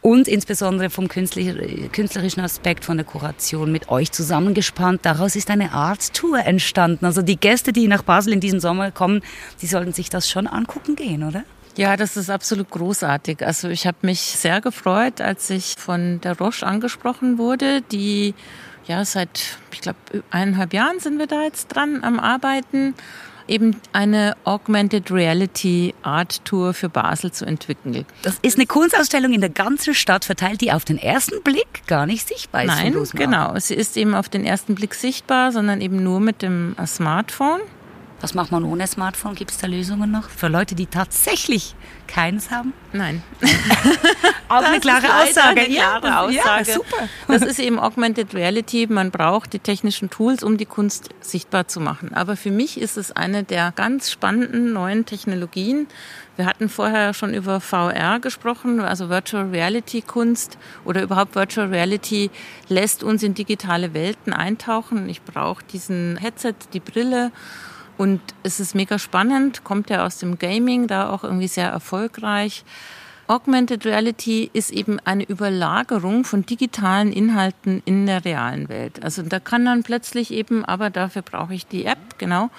und 0.01 0.27
insbesondere 0.27 0.89
vom 0.89 1.07
künstler- 1.07 1.89
künstlerischen 1.91 2.41
Aspekt 2.41 2.85
von 2.85 2.97
der 2.97 3.05
Kuration 3.05 3.71
mit 3.71 3.89
euch 3.89 4.11
zusammengespannt. 4.11 5.01
Daraus 5.03 5.35
ist 5.35 5.49
eine 5.49 5.73
Art 5.73 6.13
Tour 6.13 6.39
entstanden. 6.39 7.05
Also 7.05 7.21
die 7.21 7.37
Gäste, 7.37 7.73
die 7.73 7.87
nach 7.87 8.03
Basel 8.03 8.33
in 8.33 8.39
diesem 8.39 8.59
Sommer 8.59 8.91
kommen, 8.91 9.21
die 9.61 9.67
sollten 9.67 9.91
sich 9.91 10.09
das 10.09 10.29
schon 10.29 10.47
angucken 10.47 10.95
gehen, 10.95 11.23
oder? 11.23 11.43
Ja, 11.75 11.95
das 11.95 12.17
ist 12.17 12.29
absolut 12.29 12.69
großartig. 12.69 13.45
Also 13.45 13.69
ich 13.69 13.87
habe 13.87 13.97
mich 14.01 14.19
sehr 14.19 14.61
gefreut, 14.61 15.21
als 15.21 15.49
ich 15.49 15.75
von 15.77 16.19
der 16.21 16.37
Roche 16.37 16.65
angesprochen 16.65 17.37
wurde, 17.37 17.81
die 17.81 18.33
ja 18.85 19.05
seit, 19.05 19.57
ich 19.71 19.81
glaube, 19.81 19.99
eineinhalb 20.31 20.73
Jahren 20.73 20.99
sind 20.99 21.19
wir 21.19 21.27
da 21.27 21.43
jetzt 21.43 21.67
dran 21.67 22.03
am 22.03 22.19
Arbeiten, 22.19 22.95
eben 23.49 23.75
eine 23.93 24.37
Augmented 24.43 25.11
Reality 25.11 25.93
Art 26.03 26.43
Tour 26.45 26.73
für 26.73 26.89
Basel 26.89 27.31
zu 27.31 27.45
entwickeln. 27.45 28.05
Das 28.21 28.37
ist 28.41 28.57
eine 28.57 28.67
Kunstausstellung 28.67 29.33
in 29.33 29.41
der 29.41 29.49
ganzen 29.49 29.93
Stadt 29.93 30.25
verteilt, 30.25 30.61
die 30.61 30.71
auf 30.71 30.85
den 30.85 30.97
ersten 30.97 31.41
Blick 31.43 31.87
gar 31.87 32.05
nicht 32.05 32.27
sichtbar 32.27 32.63
ist. 32.63 32.67
Nein, 32.67 32.95
genau. 33.13 33.57
Sie 33.57 33.73
ist 33.73 33.97
eben 33.97 34.13
auf 34.15 34.29
den 34.29 34.45
ersten 34.45 34.75
Blick 34.75 34.93
sichtbar, 34.93 35.51
sondern 35.51 35.81
eben 35.81 36.03
nur 36.03 36.19
mit 36.19 36.41
dem 36.41 36.75
Smartphone. 36.85 37.61
Was 38.21 38.33
macht 38.33 38.51
man 38.51 38.65
ohne 38.65 38.85
Smartphone? 38.85 39.33
Gibt 39.35 39.51
es 39.51 39.57
da 39.57 39.67
Lösungen 39.67 40.11
noch? 40.11 40.29
Für 40.29 40.49
Leute, 40.49 40.75
die 40.75 40.87
tatsächlich 40.87 41.75
keines 42.07 42.51
haben? 42.51 42.73
Nein. 42.91 43.23
Auch 44.49 44.61
eine 44.61 44.79
klare 44.81 45.07
Aussage. 45.21 45.61
Eine 45.61 45.73
klare 45.75 46.07
ja, 46.07 46.21
Aussage. 46.21 46.69
Ja, 46.69 46.73
super. 46.73 47.09
Das 47.27 47.43
ist 47.43 47.59
eben 47.59 47.79
Augmented 47.79 48.33
Reality. 48.33 48.87
Man 48.87 49.11
braucht 49.11 49.53
die 49.53 49.59
technischen 49.59 50.09
Tools, 50.09 50.43
um 50.43 50.57
die 50.57 50.65
Kunst 50.65 51.09
sichtbar 51.21 51.67
zu 51.69 51.79
machen. 51.79 52.13
Aber 52.13 52.35
für 52.35 52.51
mich 52.51 52.79
ist 52.81 52.97
es 52.97 53.11
eine 53.13 53.43
der 53.43 53.71
ganz 53.71 54.11
spannenden 54.11 54.73
neuen 54.73 55.05
Technologien. 55.05 55.87
Wir 56.35 56.45
hatten 56.45 56.67
vorher 56.67 57.13
schon 57.13 57.33
über 57.33 57.59
VR 57.59 58.19
gesprochen, 58.19 58.79
also 58.79 59.09
Virtual 59.09 59.49
Reality 59.49 60.01
Kunst 60.01 60.57
oder 60.85 61.03
überhaupt 61.03 61.35
Virtual 61.35 61.67
Reality 61.67 62.31
lässt 62.69 63.03
uns 63.03 63.23
in 63.23 63.33
digitale 63.33 63.93
Welten 63.93 64.33
eintauchen. 64.33 65.09
Ich 65.09 65.21
brauche 65.21 65.63
diesen 65.65 66.17
Headset, 66.17 66.55
die 66.73 66.79
Brille 66.79 67.31
und 67.99 68.21
es 68.43 68.61
ist 68.61 68.75
mega 68.75 68.97
spannend, 68.97 69.65
kommt 69.65 69.89
ja 69.89 70.05
aus 70.05 70.19
dem 70.19 70.39
Gaming, 70.39 70.87
da 70.87 71.09
auch 71.09 71.25
irgendwie 71.25 71.49
sehr 71.49 71.67
erfolgreich. 71.67 72.63
Augmented 73.27 73.85
Reality 73.85 74.49
ist 74.53 74.71
eben 74.71 75.01
eine 75.03 75.25
Überlagerung 75.25 76.23
von 76.23 76.45
digitalen 76.45 77.11
Inhalten 77.11 77.81
in 77.83 78.05
der 78.05 78.23
realen 78.23 78.69
Welt. 78.69 79.03
Also 79.03 79.21
da 79.21 79.41
kann 79.41 79.65
dann 79.65 79.83
plötzlich 79.83 80.31
eben, 80.31 80.63
aber 80.63 80.89
dafür 80.89 81.23
brauche 81.23 81.53
ich 81.53 81.67
die 81.67 81.83
App, 81.83 82.17
genau, 82.17 82.49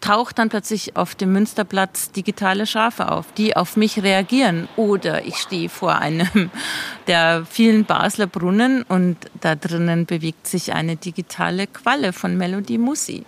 taucht 0.00 0.40
dann 0.40 0.48
plötzlich 0.48 0.96
auf 0.96 1.14
dem 1.14 1.32
Münsterplatz 1.32 2.10
digitale 2.10 2.66
Schafe 2.66 3.12
auf, 3.12 3.30
die 3.34 3.56
auf 3.56 3.76
mich 3.76 4.02
reagieren. 4.02 4.66
Oder 4.74 5.24
ich 5.24 5.36
stehe 5.36 5.68
vor 5.68 5.98
einem 5.98 6.50
der 7.06 7.46
vielen 7.48 7.84
Basler 7.84 8.26
Brunnen 8.26 8.82
und 8.82 9.18
da 9.40 9.54
drinnen 9.54 10.04
bewegt 10.04 10.48
sich 10.48 10.72
eine 10.72 10.96
digitale 10.96 11.68
Qualle 11.68 12.12
von 12.12 12.36
Melodie 12.36 12.78
Mussi 12.78 13.24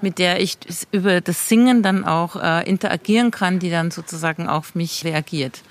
mit 0.00 0.18
der 0.18 0.40
ich 0.40 0.58
über 0.92 1.20
das 1.20 1.48
Singen 1.48 1.82
dann 1.82 2.04
auch 2.04 2.36
äh, 2.36 2.68
interagieren 2.68 3.30
kann, 3.30 3.58
die 3.58 3.70
dann 3.70 3.90
sozusagen 3.90 4.48
auf 4.48 4.74
mich 4.74 5.04
reagiert. 5.04 5.62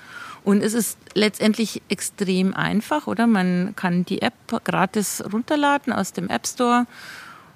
Und 0.44 0.62
es 0.62 0.74
ist 0.74 0.98
letztendlich 1.14 1.82
extrem 1.88 2.54
einfach, 2.54 3.08
oder? 3.08 3.28
Man 3.28 3.76
kann 3.76 4.06
die 4.06 4.22
App 4.22 4.34
gratis 4.66 5.24
runterladen 5.32 5.94
aus 5.94 6.12
dem 6.12 6.30
App 6.30 6.48
Store 6.48 6.86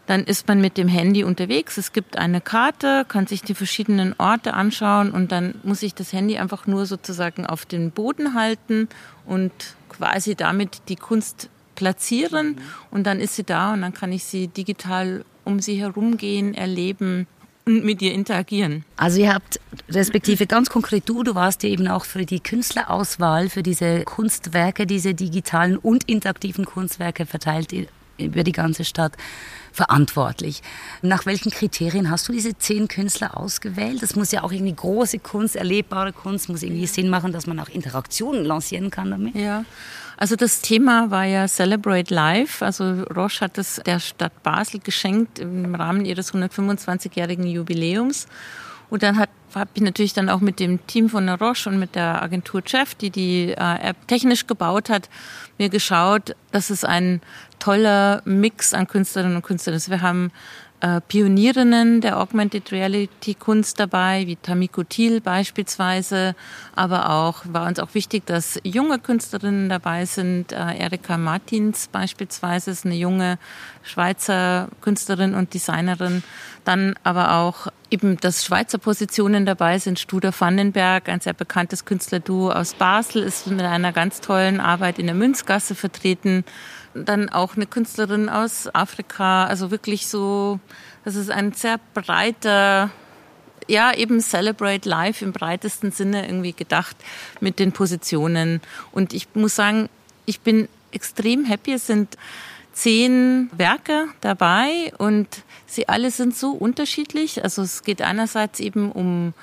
dann 0.07 0.23
ist 0.23 0.47
man 0.47 0.61
mit 0.61 0.77
dem 0.77 0.87
Handy 0.87 1.23
unterwegs. 1.23 1.77
Es 1.77 1.91
gibt 1.91 2.17
eine 2.17 2.41
Karte, 2.41 3.05
kann 3.07 3.27
sich 3.27 3.41
die 3.43 3.53
verschiedenen 3.53 4.15
Orte 4.17 4.53
anschauen 4.53 5.11
und 5.11 5.31
dann 5.31 5.55
muss 5.63 5.83
ich 5.83 5.93
das 5.93 6.13
Handy 6.13 6.37
einfach 6.37 6.65
nur 6.65 6.85
sozusagen 6.85 7.45
auf 7.45 7.65
den 7.65 7.91
Boden 7.91 8.33
halten 8.33 8.87
und 9.25 9.51
quasi 9.89 10.35
damit 10.35 10.81
die 10.87 10.95
Kunst 10.95 11.49
platzieren 11.75 12.59
und 12.89 13.03
dann 13.03 13.19
ist 13.19 13.35
sie 13.35 13.43
da 13.43 13.73
und 13.73 13.81
dann 13.81 13.93
kann 13.93 14.13
ich 14.13 14.23
sie 14.23 14.47
digital 14.47 15.25
um 15.47 15.59
sie 15.59 15.81
herumgehen, 15.81 16.53
erleben 16.53 17.25
und 17.65 17.83
mit 17.83 18.01
ihr 18.01 18.13
interagieren. 18.13 18.85
Also 18.95 19.19
ihr 19.19 19.33
habt 19.33 19.59
respektive 19.89 20.45
ganz 20.45 20.69
konkret 20.69 21.07
du, 21.07 21.23
du 21.23 21.35
warst 21.35 21.63
ja 21.63 21.69
eben 21.69 21.87
auch 21.87 22.05
für 22.05 22.25
die 22.25 22.39
Künstlerauswahl, 22.39 23.49
für 23.49 23.63
diese 23.63 24.03
Kunstwerke, 24.03 24.85
diese 24.85 25.13
digitalen 25.13 25.77
und 25.77 26.09
interaktiven 26.09 26.65
Kunstwerke 26.65 27.25
verteilt 27.25 27.73
über 28.17 28.43
die 28.43 28.51
ganze 28.51 28.83
Stadt 28.83 29.13
verantwortlich. 29.71 30.63
Nach 31.01 31.25
welchen 31.25 31.51
Kriterien 31.51 32.09
hast 32.09 32.27
du 32.27 32.33
diese 32.33 32.57
zehn 32.57 32.87
Künstler 32.87 33.37
ausgewählt? 33.37 34.01
Das 34.01 34.15
muss 34.15 34.31
ja 34.31 34.43
auch 34.43 34.51
irgendwie 34.51 34.73
große 34.73 35.19
Kunst, 35.19 35.55
erlebbare 35.55 36.13
Kunst, 36.13 36.49
muss 36.49 36.63
irgendwie 36.63 36.87
Sinn 36.87 37.09
machen, 37.09 37.31
dass 37.31 37.45
man 37.47 37.59
auch 37.59 37.69
Interaktionen 37.69 38.43
lancieren 38.43 38.89
kann 38.89 39.11
damit. 39.11 39.35
Ja. 39.35 39.65
Also 40.17 40.35
das 40.35 40.61
Thema 40.61 41.11
war 41.11 41.25
ja 41.25 41.47
Celebrate 41.47 42.13
Life. 42.13 42.65
Also 42.65 43.03
Roche 43.15 43.41
hat 43.41 43.57
es 43.59 43.79
der 43.85 43.99
Stadt 43.99 44.43
Basel 44.43 44.79
geschenkt 44.79 45.37
im 45.37 45.75
Rahmen 45.75 46.05
ihres 46.05 46.33
125-jährigen 46.33 47.45
Jubiläums. 47.45 48.27
Und 48.89 49.03
dann 49.03 49.19
habe 49.19 49.69
ich 49.73 49.81
natürlich 49.81 50.13
dann 50.13 50.29
auch 50.29 50.39
mit 50.39 50.59
dem 50.59 50.85
Team 50.87 51.09
von 51.09 51.27
der 51.27 51.39
Roche 51.39 51.69
und 51.69 51.77
mit 51.77 51.95
der 51.95 52.21
Agentur 52.21 52.61
Chef, 52.65 52.95
die 52.95 53.09
die 53.09 53.49
äh, 53.51 53.89
App 53.89 54.07
technisch 54.07 54.47
gebaut 54.47 54.89
hat, 54.89 55.09
mir 55.57 55.69
geschaut, 55.69 56.35
dass 56.51 56.69
es 56.69 56.83
ein 56.83 57.21
toller 57.59 58.21
Mix 58.25 58.73
an 58.73 58.87
Künstlerinnen 58.87 59.35
und 59.35 59.43
Künstlern 59.43 59.75
ist. 59.75 59.89
Wir 59.89 60.01
haben 60.01 60.31
äh, 60.79 61.01
Pionierinnen 61.01 62.01
der 62.01 62.19
Augmented 62.19 62.71
Reality 62.71 63.33
Kunst 63.33 63.79
dabei, 63.79 64.27
wie 64.27 64.35
Tamiko 64.35 64.83
Thiel 64.83 65.21
beispielsweise. 65.21 66.35
Aber 66.75 67.09
auch 67.09 67.43
war 67.45 67.67
uns 67.67 67.79
auch 67.79 67.93
wichtig, 67.93 68.25
dass 68.27 68.59
junge 68.63 68.99
Künstlerinnen 68.99 69.69
dabei 69.69 70.05
sind. 70.05 70.51
Äh, 70.51 70.77
Erika 70.77 71.17
Martins 71.17 71.87
beispielsweise 71.87 72.71
ist 72.71 72.85
eine 72.85 72.95
junge 72.95 73.39
Schweizer 73.81 74.67
Künstlerin 74.81 75.33
und 75.33 75.53
Designerin. 75.53 76.21
Dann 76.63 76.93
aber 77.03 77.35
auch 77.37 77.67
eben, 77.89 78.17
dass 78.17 78.45
Schweizer 78.45 78.77
Positionen 78.77 79.45
dabei 79.45 79.79
sind. 79.79 79.99
Studer 79.99 80.31
Vandenberg, 80.37 81.09
ein 81.09 81.21
sehr 81.21 81.33
bekanntes 81.33 81.85
Künstlerduo 81.85 82.51
aus 82.51 82.73
Basel, 82.73 83.23
ist 83.23 83.47
mit 83.47 83.61
einer 83.61 83.93
ganz 83.93 84.21
tollen 84.21 84.59
Arbeit 84.59 84.99
in 84.99 85.07
der 85.07 85.15
Münzgasse 85.15 85.73
vertreten 85.73 86.43
dann 87.05 87.29
auch 87.29 87.55
eine 87.55 87.65
Künstlerin 87.65 88.29
aus 88.29 88.73
Afrika. 88.73 89.45
Also 89.45 89.71
wirklich 89.71 90.07
so, 90.07 90.59
das 91.03 91.15
ist 91.15 91.31
ein 91.31 91.53
sehr 91.53 91.79
breiter, 91.93 92.89
ja, 93.67 93.93
eben 93.93 94.21
Celebrate 94.21 94.87
Life 94.87 95.23
im 95.23 95.33
breitesten 95.33 95.91
Sinne 95.91 96.25
irgendwie 96.25 96.53
gedacht 96.53 96.95
mit 97.39 97.59
den 97.59 97.71
Positionen. 97.71 98.61
Und 98.91 99.13
ich 99.13 99.27
muss 99.33 99.55
sagen, 99.55 99.89
ich 100.25 100.41
bin 100.41 100.67
extrem 100.91 101.45
happy. 101.45 101.73
Es 101.73 101.87
sind 101.87 102.17
zehn 102.73 103.49
Werke 103.57 104.05
dabei 104.21 104.93
und 104.97 105.27
sie 105.65 105.89
alle 105.89 106.11
sind 106.11 106.35
so 106.35 106.51
unterschiedlich. 106.51 107.43
Also 107.43 107.63
es 107.63 107.83
geht 107.83 108.01
einerseits 108.01 108.59
eben 108.59 108.91
um 108.91 109.33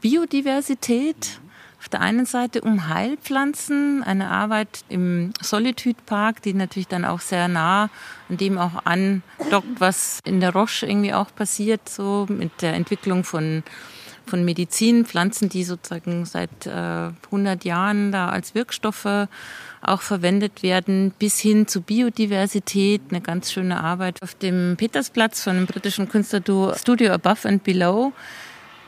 Biodiversität, 0.00 1.40
auf 1.80 1.88
der 1.88 2.02
einen 2.02 2.26
Seite 2.26 2.60
um 2.60 2.88
Heilpflanzen, 2.88 4.02
eine 4.02 4.28
Arbeit 4.28 4.84
im 4.90 5.32
Solitude 5.40 5.96
Park, 6.04 6.42
die 6.42 6.52
natürlich 6.52 6.88
dann 6.88 7.06
auch 7.06 7.20
sehr 7.20 7.48
nah 7.48 7.88
an 8.28 8.36
dem 8.36 8.58
auch 8.58 8.84
andockt, 8.84 9.80
was 9.80 10.20
in 10.24 10.40
der 10.40 10.52
Roche 10.52 10.86
irgendwie 10.86 11.14
auch 11.14 11.34
passiert, 11.34 11.88
so 11.88 12.26
mit 12.28 12.60
der 12.60 12.74
Entwicklung 12.74 13.24
von 13.24 13.62
von 14.26 14.44
Medizin, 14.44 15.04
Pflanzen, 15.04 15.48
die 15.48 15.64
sozusagen 15.64 16.24
seit 16.24 16.66
äh, 16.66 16.70
100 16.70 17.64
Jahren 17.64 18.12
da 18.12 18.28
als 18.28 18.54
Wirkstoffe 18.54 19.26
auch 19.82 20.02
verwendet 20.02 20.62
werden, 20.62 21.12
bis 21.18 21.38
hin 21.40 21.66
zu 21.66 21.80
Biodiversität, 21.80 23.02
eine 23.10 23.20
ganz 23.20 23.50
schöne 23.50 23.82
Arbeit 23.82 24.22
auf 24.22 24.34
dem 24.34 24.76
Petersplatz 24.76 25.42
von 25.42 25.56
dem 25.56 25.66
britischen 25.66 26.08
Künstlerduo 26.08 26.74
Studio 26.76 27.12
Above 27.12 27.48
and 27.48 27.64
Below 27.64 28.12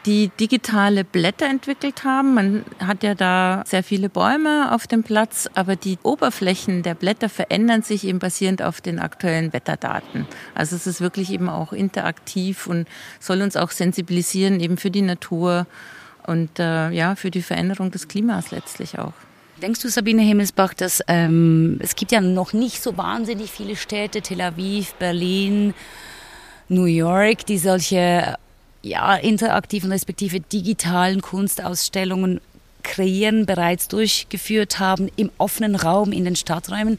die 0.06 0.30
digitale 0.40 1.04
Blätter 1.04 1.46
entwickelt 1.46 2.04
haben. 2.04 2.34
Man 2.34 2.64
hat 2.80 3.02
ja 3.02 3.14
da 3.14 3.62
sehr 3.66 3.82
viele 3.82 4.08
Bäume 4.08 4.72
auf 4.72 4.86
dem 4.86 5.02
Platz, 5.02 5.48
aber 5.54 5.76
die 5.76 5.98
Oberflächen 6.02 6.82
der 6.82 6.94
Blätter 6.94 7.28
verändern 7.28 7.82
sich 7.82 8.04
eben 8.04 8.18
basierend 8.18 8.62
auf 8.62 8.80
den 8.80 8.98
aktuellen 8.98 9.52
Wetterdaten. 9.52 10.26
Also 10.54 10.76
es 10.76 10.86
ist 10.86 11.00
wirklich 11.00 11.32
eben 11.32 11.48
auch 11.48 11.72
interaktiv 11.72 12.66
und 12.66 12.88
soll 13.20 13.42
uns 13.42 13.56
auch 13.56 13.70
sensibilisieren 13.70 14.60
eben 14.60 14.76
für 14.76 14.90
die 14.90 15.02
Natur 15.02 15.66
und 16.26 16.58
äh, 16.58 16.90
ja 16.90 17.14
für 17.14 17.30
die 17.30 17.42
Veränderung 17.42 17.90
des 17.90 18.08
Klimas 18.08 18.50
letztlich 18.50 18.98
auch. 18.98 19.14
Denkst 19.60 19.80
du, 19.80 19.88
Sabine 19.88 20.22
Himmelsbach, 20.22 20.74
dass 20.74 21.02
ähm, 21.06 21.78
es 21.80 21.94
gibt 21.94 22.10
ja 22.10 22.20
noch 22.20 22.52
nicht 22.52 22.82
so 22.82 22.96
wahnsinnig 22.96 23.52
viele 23.52 23.76
Städte, 23.76 24.20
Tel 24.20 24.40
Aviv, 24.40 24.94
Berlin, 24.94 25.74
New 26.68 26.86
York, 26.86 27.46
die 27.46 27.58
solche 27.58 28.36
ja, 28.82 29.14
interaktiven 29.14 29.92
respektive 29.92 30.40
digitalen 30.40 31.22
Kunstausstellungen 31.22 32.40
kreieren, 32.82 33.46
bereits 33.46 33.88
durchgeführt 33.88 34.78
haben 34.78 35.08
im 35.16 35.30
offenen 35.38 35.76
Raum, 35.76 36.12
in 36.12 36.24
den 36.24 36.36
Stadträumen. 36.36 36.98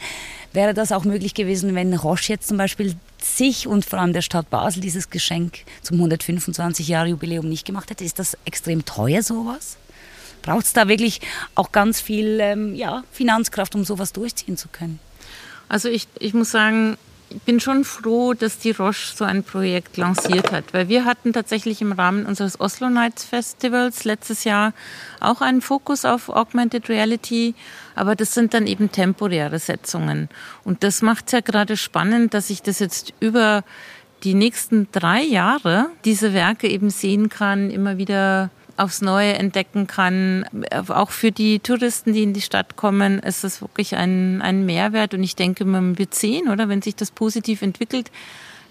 Wäre 0.53 0.73
das 0.73 0.91
auch 0.91 1.03
möglich 1.03 1.33
gewesen, 1.33 1.75
wenn 1.75 1.93
Roche 1.93 2.33
jetzt 2.33 2.47
zum 2.47 2.57
Beispiel 2.57 2.95
sich 3.21 3.67
und 3.67 3.85
vor 3.85 3.99
allem 3.99 4.13
der 4.13 4.21
Stadt 4.21 4.49
Basel 4.49 4.81
dieses 4.81 5.09
Geschenk 5.09 5.59
zum 5.81 5.97
125 5.97 6.87
Jahre 6.87 7.09
Jubiläum 7.09 7.49
nicht 7.49 7.65
gemacht 7.65 7.89
hätte? 7.89 8.03
Ist 8.03 8.19
das 8.19 8.37
extrem 8.45 8.85
teuer, 8.85 9.23
sowas? 9.23 9.77
Braucht 10.41 10.65
es 10.65 10.73
da 10.73 10.87
wirklich 10.87 11.21
auch 11.55 11.71
ganz 11.71 12.01
viel 12.01 12.39
ähm, 12.41 12.75
ja, 12.75 13.03
Finanzkraft, 13.11 13.75
um 13.75 13.85
sowas 13.85 14.13
durchziehen 14.13 14.57
zu 14.57 14.67
können? 14.67 14.99
Also 15.69 15.89
ich, 15.89 16.07
ich 16.19 16.33
muss 16.33 16.51
sagen, 16.51 16.97
bin 17.45 17.59
schon 17.59 17.83
froh, 17.83 18.33
dass 18.33 18.59
die 18.59 18.71
Roche 18.71 19.15
so 19.15 19.25
ein 19.25 19.43
Projekt 19.43 19.97
lanciert 19.97 20.51
hat, 20.51 20.73
weil 20.73 20.87
wir 20.87 21.05
hatten 21.05 21.33
tatsächlich 21.33 21.81
im 21.81 21.91
Rahmen 21.91 22.25
unseres 22.25 22.59
Oslo 22.59 22.89
Nights 22.89 23.23
Festivals 23.23 24.03
letztes 24.03 24.43
Jahr 24.43 24.73
auch 25.19 25.41
einen 25.41 25.61
Fokus 25.61 26.05
auf 26.05 26.29
Augmented 26.29 26.89
Reality, 26.89 27.55
aber 27.95 28.15
das 28.15 28.33
sind 28.33 28.53
dann 28.53 28.67
eben 28.67 28.91
temporäre 28.91 29.59
Setzungen. 29.59 30.29
Und 30.63 30.83
das 30.83 31.01
macht 31.01 31.27
es 31.27 31.31
ja 31.33 31.39
gerade 31.41 31.77
spannend, 31.77 32.33
dass 32.33 32.49
ich 32.49 32.61
das 32.61 32.79
jetzt 32.79 33.13
über 33.19 33.63
die 34.23 34.35
nächsten 34.35 34.87
drei 34.91 35.21
Jahre 35.21 35.87
diese 36.05 36.33
Werke 36.33 36.67
eben 36.67 36.89
sehen 36.89 37.29
kann, 37.29 37.69
immer 37.69 37.97
wieder 37.97 38.51
aufs 38.77 39.01
Neue 39.01 39.33
entdecken 39.33 39.87
kann. 39.87 40.45
Auch 40.87 41.11
für 41.11 41.31
die 41.31 41.59
Touristen, 41.59 42.13
die 42.13 42.23
in 42.23 42.33
die 42.33 42.41
Stadt 42.41 42.75
kommen, 42.75 43.19
ist 43.19 43.43
das 43.43 43.61
wirklich 43.61 43.95
ein, 43.95 44.41
ein 44.41 44.65
Mehrwert. 44.65 45.13
Und 45.13 45.23
ich 45.23 45.35
denke, 45.35 45.65
man 45.65 45.97
wird 45.97 46.15
sehen, 46.15 46.49
oder 46.49 46.69
wenn 46.69 46.81
sich 46.81 46.95
das 46.95 47.11
positiv 47.11 47.61
entwickelt, 47.61 48.11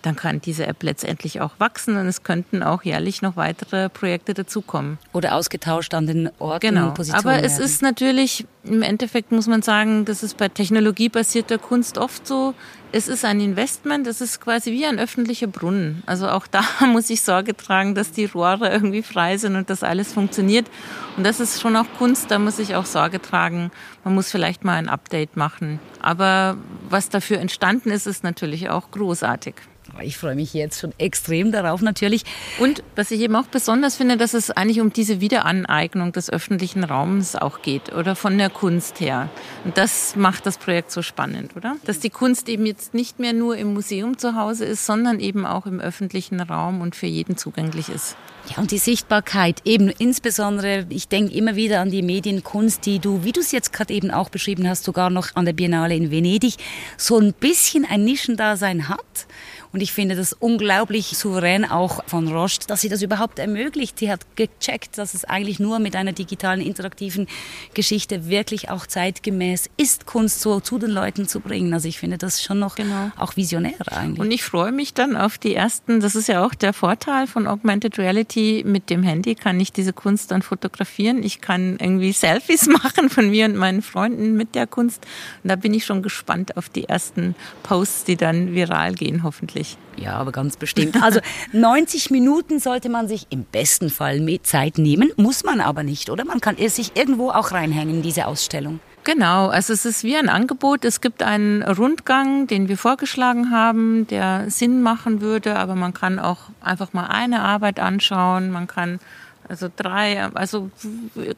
dann 0.03 0.17
kann 0.17 0.41
diese 0.41 0.67
App 0.67 0.83
letztendlich 0.83 1.41
auch 1.41 1.53
wachsen 1.59 1.97
und 1.97 2.07
es 2.07 2.23
könnten 2.25 2.63
auch 2.63 2.83
jährlich 2.83 3.23
noch 3.23 3.37
weitere 3.37 3.89
Projekte 3.89 4.35
dazukommen. 4.35 4.99
Oder 5.13 5.35
ausgetauscht 5.37 5.95
an 5.95 6.07
den 6.07 6.31
Orten 6.39 6.75
genau. 6.75 6.89
und 6.89 6.95
Positionen. 6.95 7.25
Aber 7.25 7.43
es 7.43 7.53
werden. 7.53 7.65
ist 7.65 7.83
natürlich, 7.83 8.47
im 8.65 8.83
Endeffekt 8.83 9.33
muss 9.33 9.47
man 9.47 9.63
sagen, 9.63 10.05
das 10.05 10.23
ist 10.23 10.37
bei 10.37 10.49
technologiebasierter 10.49 11.59
Kunst 11.59 11.99
oft 11.99 12.27
so, 12.27 12.55
es 12.95 13.09
ist 13.09 13.25
ein 13.25 13.41
Investment, 13.41 14.07
es 14.07 14.21
ist 14.21 14.41
quasi 14.41 14.71
wie 14.73 14.85
ein 14.85 14.99
öffentlicher 14.99 15.47
Brunnen. 15.47 16.03
Also 16.07 16.29
auch 16.29 16.47
da 16.51 16.63
muss 16.87 17.09
ich 17.09 17.23
Sorge 17.23 17.57
tragen, 17.57 17.95
dass 17.95 18.13
die 18.13 18.27
Rohre 18.27 18.71
irgendwie 18.71 19.03
frei 19.03 19.39
sind 19.39 19.57
und 19.57 19.71
dass 19.71 19.83
alles 19.83 20.13
funktioniert. 20.13 20.69
Und 21.17 21.25
das 21.25 21.41
ist 21.41 21.61
schon 21.61 21.77
auch 21.77 21.87
Kunst, 21.99 22.31
da 22.31 22.39
muss 22.39 22.59
ich 22.59 22.75
auch 22.75 22.87
Sorge 22.87 23.21
tragen. 23.21 23.71
Man 24.05 24.15
muss 24.15 24.31
vielleicht 24.31 24.65
mal 24.65 24.75
ein 24.75 24.89
Update 24.89 25.37
machen. 25.37 25.79
Aber 26.01 26.57
was 26.89 27.09
dafür 27.09 27.39
entstanden 27.39 27.91
ist, 27.91 28.07
ist 28.07 28.25
natürlich 28.25 28.69
auch 28.69 28.91
großartig. 28.91 29.55
Ich 30.01 30.17
freue 30.17 30.35
mich 30.35 30.55
jetzt 30.55 30.81
schon 30.81 30.93
extrem 30.99 31.53
darauf 31.53 31.83
natürlich. 31.83 32.25
Und 32.59 32.83
was 32.97 33.11
ich 33.11 33.21
eben 33.21 33.37
auch 33.37 33.47
besonders 33.47 33.97
finde, 33.97 34.17
dass 34.17 34.35
es 34.35 34.51
eigentlich 34.51 34.81
um 34.81 34.93
diese 34.93 35.21
Wiederaneignung 35.21 36.13
des 36.13 36.31
öffentlichen 36.31 36.85
Raums 36.85 37.37
auch 37.37 37.63
geht 37.63 37.93
oder 37.93 38.17
von 38.17 38.39
der 38.39 38.51
Kunst 38.51 39.01
her. 39.01 39.29
Und 39.65 39.77
das 39.77 40.17
macht 40.17 40.47
das 40.47 40.59
Projekt 40.59 40.91
so 40.91 41.03
spannend, 41.03 41.57
oder? 41.57 41.77
Dass 41.85 42.01
die 42.01 42.11
Kunst 42.11 42.49
eben 42.49 42.67
jetzt 42.67 42.95
nicht 42.95 43.19
mehr 43.19 43.33
nur 43.33 43.57
im 43.57 43.75
Museum 43.75 44.19
zu 44.19 44.35
Hause 44.35 44.65
ist, 44.65 44.87
sondern 44.87 45.21
eben 45.21 45.45
auch 45.47 45.67
im 45.67 45.81
öffentlichen 45.81 46.41
Raum 46.41 46.81
und 46.81 46.97
für 46.97 47.07
jeden 47.07 47.37
zugänglich 47.37 47.89
ist. 47.89 48.17
Ja, 48.51 48.59
und 48.59 48.73
die 48.73 48.79
Sichtbarkeit 48.79 49.63
eben 49.65 49.89
insbesondere, 49.89 50.87
ich 50.89 51.07
denke 51.07 51.33
immer 51.33 51.55
wieder 51.55 51.81
an 51.81 51.91
die 51.91 52.03
Medienkunst, 52.03 52.85
die 52.87 52.99
du, 52.99 53.23
wie 53.23 53.31
du 53.31 53.41
es 53.41 53.53
jetzt 53.53 53.73
gerade 53.73 53.95
eben 53.95 54.11
auch 54.11 54.31
beschrieben 54.31 54.69
hast, 54.69 54.83
sogar 54.83 55.11
noch 55.11 55.29
an 55.35 55.45
der 55.45 55.53
Biennale 55.53 55.95
in 55.95 56.11
Venedig, 56.11 56.57
so 56.97 57.19
ein 57.19 57.35
bisschen 57.35 57.85
ein 57.85 58.05
Nischendasein 58.05 58.89
hat 58.89 59.27
und 59.73 59.81
ich 59.81 59.93
finde 59.93 60.17
das 60.17 60.35
unglaublich 60.35 61.17
souverän 61.17 61.65
auch 61.65 62.05
von 62.07 62.29
Roche, 62.29 62.61
dass 62.67 62.83
sie 62.83 62.91
das 62.91 63.01
überhaupt 63.01 63.39
ermöglicht. 63.39 63.99
Sie 63.99 64.11
hat 64.11 64.21
gecheckt, 64.37 64.99
dass 64.99 65.15
es 65.15 65.25
eigentlich 65.25 65.61
nur 65.61 65.79
mit 65.79 65.97
einer 65.97 66.13
digitalen, 66.13 66.61
interaktiven 66.61 67.27
Geschichte 67.73 68.29
wirklich 68.29 68.69
auch 68.69 68.87
zeitgemäß 68.87 69.71
ist, 69.79 70.05
Kunst 70.05 70.43
so 70.43 70.61
zu 70.61 70.79
den 70.79 70.91
Leuten 70.91 71.27
zu 71.27 71.41
bringen. 71.41 71.73
Also 71.73 71.89
ich 71.89 71.99
finde 71.99 72.19
das 72.19 72.43
schon 72.43 72.59
noch 72.59 72.75
genau. 72.75 73.13
auch 73.17 73.37
visionär 73.37 73.73
eigentlich. 73.91 74.21
Und 74.21 74.31
ich 74.31 74.45
freue 74.45 74.73
mich 74.73 74.93
dann 74.93 75.17
auf 75.17 75.39
die 75.39 75.55
ersten, 75.55 76.01
das 76.01 76.17
ist 76.17 76.29
ja 76.29 76.45
auch 76.45 76.55
der 76.55 76.75
Vorteil 76.75 77.27
von 77.27 77.47
Augmented 77.47 77.99
Reality. 77.99 78.65
Mit 78.67 78.91
dem 78.91 79.03
Handy 79.03 79.35
kann 79.35 79.59
ich 79.59 79.73
diese 79.73 79.95
Kunst 79.95 80.33
dann 80.33 80.43
fotografieren. 80.43 81.23
Ich 81.23 81.41
kann 81.41 81.79
irgendwie 81.81 82.13
Selfies 82.13 82.67
machen 82.83 83.09
von 83.09 83.31
mir 83.31 83.47
und 83.47 83.57
meinen 83.57 83.81
Freunden 83.81 84.37
mit 84.37 84.55
der 84.55 84.67
Kunst. 84.67 85.07
Und 85.43 85.49
da 85.49 85.57
bin 85.57 85.73
ich 85.73 85.87
schon 85.87 86.03
gespannt 86.03 86.59
auf 86.59 86.69
die 86.69 86.85
ersten 86.85 87.35
Posts, 87.63 88.05
die 88.05 88.17
dann 88.17 88.55
viral 88.55 88.95
gehen, 88.95 89.23
hoffentlich 89.23 89.62
natürlich. 89.63 89.79
Ja, 89.97 90.15
aber 90.15 90.33
ganz 90.33 90.57
bestimmt. 90.57 91.03
Also 91.03 91.21
90 91.53 92.11
Minuten 92.11 92.59
sollte 92.59 92.89
man 92.89 93.09
sich 93.09 93.27
im 93.31 93.45
besten 93.45 93.91
Fall 93.91 94.21
mit 94.21 94.47
Zeit 94.47 94.79
nehmen, 94.79 95.13
muss 95.17 95.45
man 95.45 95.61
aber 95.61 95.83
nicht, 95.83 96.11
oder? 96.11 96.25
Man 96.25 96.41
kann 96.41 96.57
es 96.59 96.77
sich 96.77 96.97
irgendwo 96.97 97.31
auch 97.31 97.53
reinhängen 97.53 97.97
in 97.97 98.03
diese 98.03 98.27
Ausstellung. 98.27 98.81
Genau, 99.05 99.49
also 99.49 99.73
es 99.73 99.85
ist 99.85 100.05
wie 100.05 100.17
ein 100.17 100.29
Angebot. 100.29 100.85
Es 100.85 101.01
gibt 101.01 101.25
einen 101.25 101.63
Rundgang, 101.63 102.47
den 102.47 102.69
wir 102.69 102.79
vorgeschlagen 102.79 103.51
haben, 103.51 104.07
der 104.07 104.49
Sinn 104.49 104.81
machen 104.81 105.21
würde, 105.21 105.57
aber 105.57 105.75
man 105.75 105.93
kann 105.93 106.21
auch 106.21 106.39
einfach 106.61 106.93
mal 106.93 107.07
eine 107.07 107.43
Arbeit 107.43 107.81
anschauen, 107.81 108.53
man 108.53 108.69
kann 108.69 109.01
also 109.49 109.69
drei, 109.75 110.23
also 110.35 110.71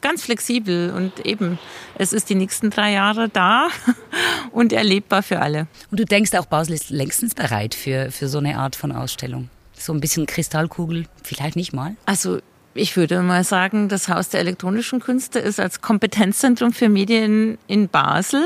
ganz 0.01 0.23
flexibel 0.23 0.91
und 0.91 1.25
eben, 1.25 1.59
es 1.97 2.13
ist 2.13 2.29
die 2.29 2.35
nächsten 2.35 2.69
drei 2.69 2.91
Jahre 2.91 3.29
da 3.29 3.67
und 4.51 4.73
erlebbar 4.73 5.23
für 5.23 5.41
alle. 5.41 5.67
Und 5.91 5.99
du 5.99 6.05
denkst 6.05 6.33
auch, 6.33 6.45
Basel 6.45 6.73
ist 6.73 6.89
längstens 6.89 7.33
bereit 7.33 7.75
für, 7.75 8.11
für 8.11 8.27
so 8.27 8.37
eine 8.37 8.57
Art 8.57 8.75
von 8.75 8.91
Ausstellung? 8.91 9.49
So 9.73 9.93
ein 9.93 9.99
bisschen 9.99 10.25
Kristallkugel, 10.25 11.05
vielleicht 11.23 11.55
nicht 11.55 11.73
mal? 11.73 11.95
Also 12.05 12.39
ich 12.73 12.97
würde 12.97 13.21
mal 13.21 13.43
sagen, 13.43 13.89
das 13.89 14.09
Haus 14.09 14.29
der 14.29 14.41
elektronischen 14.41 14.99
Künste 14.99 15.39
ist 15.39 15.59
als 15.59 15.81
Kompetenzzentrum 15.81 16.73
für 16.73 16.89
Medien 16.89 17.57
in 17.67 17.87
Basel 17.87 18.43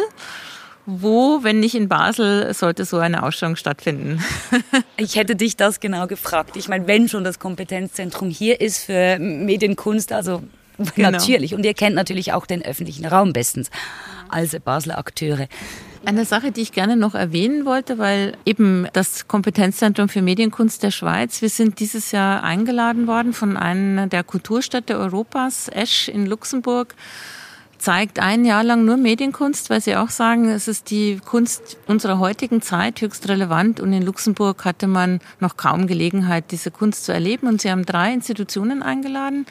wo, 0.89 1.43
wenn 1.43 1.59
nicht 1.59 1.75
in 1.75 1.87
Basel, 1.87 2.53
sollte 2.53 2.83
so 2.85 2.97
eine 2.97 3.23
Ausstellung 3.23 3.55
stattfinden? 3.55 4.23
ich 4.97 5.15
hätte 5.15 5.35
dich 5.35 5.55
das 5.55 5.79
genau 5.79 6.07
gefragt. 6.07 6.57
Ich 6.57 6.67
meine, 6.67 6.87
wenn 6.87 7.07
schon 7.07 7.23
das 7.23 7.37
Kompetenzzentrum 7.37 8.29
hier 8.29 8.59
ist 8.59 8.85
für 8.85 9.19
Medienkunst, 9.19 10.11
also 10.11 10.41
genau. 10.95 11.11
natürlich. 11.11 11.53
Und 11.53 11.63
ihr 11.65 11.75
kennt 11.75 11.95
natürlich 11.95 12.33
auch 12.33 12.45
den 12.45 12.63
öffentlichen 12.65 13.05
Raum 13.05 13.33
bestens 13.33 13.69
als 14.29 14.57
Basler 14.59 14.97
Akteure. 14.97 15.47
Eine 16.05 16.25
Sache, 16.25 16.51
die 16.51 16.61
ich 16.61 16.71
gerne 16.71 16.95
noch 16.95 17.13
erwähnen 17.13 17.65
wollte, 17.65 17.97
weil 17.97 18.37
eben 18.45 18.87
das 18.93 19.27
Kompetenzzentrum 19.27 20.07
für 20.07 20.21
Medienkunst 20.21 20.81
der 20.81 20.91
Schweiz, 20.91 21.41
wir 21.41 21.49
sind 21.49 21.79
dieses 21.79 22.11
Jahr 22.11 22.41
eingeladen 22.41 23.05
worden 23.05 23.33
von 23.33 23.57
einer 23.57 24.07
der 24.07 24.23
Kulturstädte 24.23 24.97
Europas, 24.97 25.67
Esch 25.67 26.07
in 26.07 26.25
Luxemburg, 26.25 26.95
zeigt 27.79 28.19
ein 28.19 28.43
Jahr 28.43 28.63
lang 28.63 28.85
nur 28.85 28.97
Medienkunst, 28.97 29.69
weil 29.69 29.81
sie 29.81 29.95
auch 29.95 30.09
sagen, 30.09 30.49
es 30.49 30.67
ist 30.67 30.91
die 30.91 31.19
Kunst 31.23 31.77
unserer 31.87 32.19
heutigen 32.19 32.61
Zeit 32.61 33.01
höchst 33.01 33.27
relevant 33.29 33.79
und 33.79 33.93
in 33.93 34.03
Luxemburg 34.03 34.65
hatte 34.65 34.85
man 34.85 35.21
noch 35.39 35.57
kaum 35.57 35.87
Gelegenheit, 35.87 36.51
diese 36.51 36.71
Kunst 36.71 37.05
zu 37.05 37.13
erleben 37.13 37.47
und 37.47 37.61
sie 37.61 37.71
haben 37.71 37.85
drei 37.85 38.13
Institutionen 38.13 38.83
eingeladen. 38.83 39.45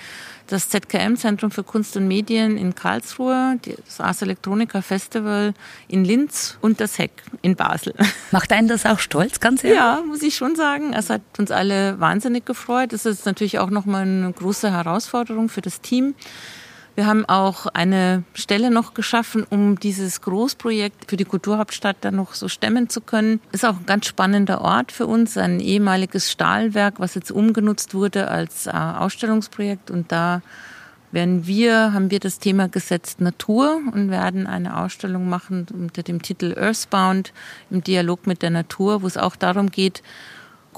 Das 0.46 0.70
ZKM 0.70 1.16
Zentrum 1.16 1.50
für 1.50 1.62
Kunst 1.62 1.96
und 1.96 2.08
Medien 2.08 2.56
in 2.56 2.74
Karlsruhe, 2.74 3.58
das 3.84 4.00
Ars 4.00 4.22
Electronica 4.22 4.80
Festival 4.80 5.52
in 5.88 6.04
Linz 6.04 6.56
und 6.62 6.80
das 6.80 6.98
Heck 6.98 7.22
in 7.42 7.56
Basel. 7.56 7.94
Macht 8.30 8.52
einen 8.52 8.68
das 8.68 8.86
auch 8.86 8.98
stolz, 8.98 9.40
ganz 9.40 9.64
ehrlich? 9.64 9.78
Ja, 9.78 10.02
muss 10.06 10.22
ich 10.22 10.36
schon 10.36 10.56
sagen. 10.56 10.94
Es 10.94 11.10
hat 11.10 11.22
uns 11.38 11.50
alle 11.50 12.00
wahnsinnig 12.00 12.46
gefreut. 12.46 12.94
Es 12.94 13.04
ist 13.04 13.26
natürlich 13.26 13.58
auch 13.58 13.68
nochmal 13.68 14.02
eine 14.02 14.32
große 14.32 14.70
Herausforderung 14.70 15.50
für 15.50 15.60
das 15.60 15.82
Team. 15.82 16.14
Wir 16.98 17.06
haben 17.06 17.26
auch 17.26 17.66
eine 17.66 18.24
Stelle 18.34 18.72
noch 18.72 18.92
geschaffen, 18.92 19.46
um 19.48 19.78
dieses 19.78 20.20
Großprojekt 20.20 21.08
für 21.08 21.16
die 21.16 21.24
Kulturhauptstadt 21.24 21.98
dann 22.00 22.16
noch 22.16 22.34
so 22.34 22.48
stemmen 22.48 22.88
zu 22.88 23.00
können. 23.00 23.38
Ist 23.52 23.64
auch 23.64 23.76
ein 23.76 23.87
ganz 23.87 24.06
spannender 24.06 24.62
Ort 24.62 24.90
für 24.90 25.06
uns, 25.06 25.38
ein 25.38 25.61
ehemaliges 25.61 26.28
Stahlwerk, 26.32 26.98
was 26.98 27.14
jetzt 27.14 27.30
umgenutzt 27.30 27.94
wurde 27.94 28.26
als 28.26 28.66
äh, 28.66 28.70
Ausstellungsprojekt 28.70 29.92
und 29.92 30.11
da 30.11 30.42
werden 31.12 31.46
wir, 31.46 31.92
haben 31.92 32.11
wir 32.11 32.18
das 32.18 32.40
Thema 32.40 32.66
gesetzt 32.66 33.20
Natur 33.20 33.80
und 33.92 34.11
werden 34.11 34.48
eine 34.48 34.76
Ausstellung 34.76 35.28
machen 35.28 35.68
unter 35.72 36.02
dem 36.02 36.20
Titel 36.20 36.52
Earthbound 36.58 37.32
im 37.70 37.84
Dialog 37.84 38.26
mit 38.26 38.42
der 38.42 38.50
Natur, 38.50 39.02
wo 39.02 39.06
es 39.06 39.16
auch 39.16 39.37
darum 39.37 39.70
geht, 39.70 40.02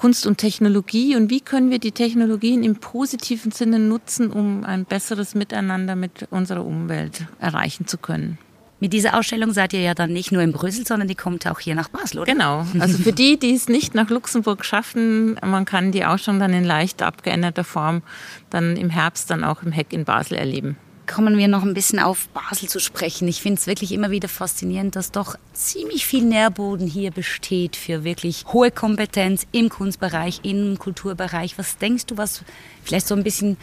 Kunst 0.01 0.27
und 0.27 0.39
Technologie 0.39 1.15
und 1.15 1.29
wie 1.29 1.43
können 1.43 1.71
wir 1.71 1.79
die 1.79 1.93
Technologien 1.93 2.65
im 2.65 2.77
positiven 2.77 3.53
Sinne 3.53 3.79
nutzen, 3.79 4.31
um 4.31 4.65
ein 4.65 4.87
besseres 4.87 5.35
Miteinander 5.35 5.95
mit 5.95 6.27
unserer 6.31 6.65
Umwelt 6.65 7.27
erreichen 7.39 7.87
zu 7.87 7.99
können. 7.99 8.39
Mit 8.81 8.95
dieser 8.95 9.19
Ausstellung 9.19 9.53
seid 9.53 9.75
ihr 9.75 9.83
ja 9.83 9.93
dann 9.93 10.11
nicht 10.11 10.33
nur 10.33 10.41
in 10.41 10.53
Brüssel, 10.53 10.87
sondern 10.87 11.07
die 11.07 11.15
kommt 11.15 11.47
auch 11.47 11.61
hier 11.61 11.75
nach 11.75 11.91
Basel, 11.91 12.21
oder? 12.21 12.33
Genau. 12.33 12.65
Also 12.79 12.97
für 12.97 13.13
die, 13.13 13.39
die 13.39 13.55
es 13.55 13.69
nicht 13.69 13.95
nach 13.95 14.09
Luxemburg 14.09 14.65
schaffen, 14.65 15.39
man 15.45 15.67
kann 15.67 15.93
die 15.93 16.07
Ausstellung 16.07 16.41
dann 16.41 16.55
in 16.55 16.65
leicht 16.65 17.03
abgeänderter 17.03 17.65
Form 17.65 18.01
dann 18.49 18.79
im 18.79 18.89
Herbst 18.89 19.31
dann 19.31 19.45
auch 19.45 19.63
im 19.63 19.71
Heck 19.71 19.93
in 19.93 20.07
Basel 20.07 20.39
erleben 20.39 20.79
kommen 21.11 21.37
wir 21.37 21.49
noch 21.49 21.65
ein 21.65 21.75
bisschen 21.75 21.99
auf 21.99 22.29
Basel 22.29 22.69
zu 22.69 22.79
sprechen. 22.79 23.27
Ich 23.27 23.43
finde 23.43 23.59
es 23.59 23.67
wirklich 23.67 23.91
immer 23.93 24.11
wieder 24.11 24.29
faszinierend, 24.29 24.95
dass 24.95 25.11
doch 25.11 25.35
ziemlich 25.53 26.07
viel 26.07 26.25
Nährboden 26.25 26.87
hier 26.87 27.11
besteht 27.11 27.75
für 27.75 28.05
wirklich 28.05 28.45
hohe 28.53 28.71
Kompetenz 28.71 29.47
im 29.51 29.69
Kunstbereich, 29.69 30.41
im 30.45 30.79
Kulturbereich. 30.79 31.59
Was 31.59 31.79
denkst 31.79 32.07
du, 32.07 32.17
was 32.17 32.45
vielleicht 32.85 33.09
so 33.09 33.17
ein 33.17 33.25
bisschen 33.25 33.57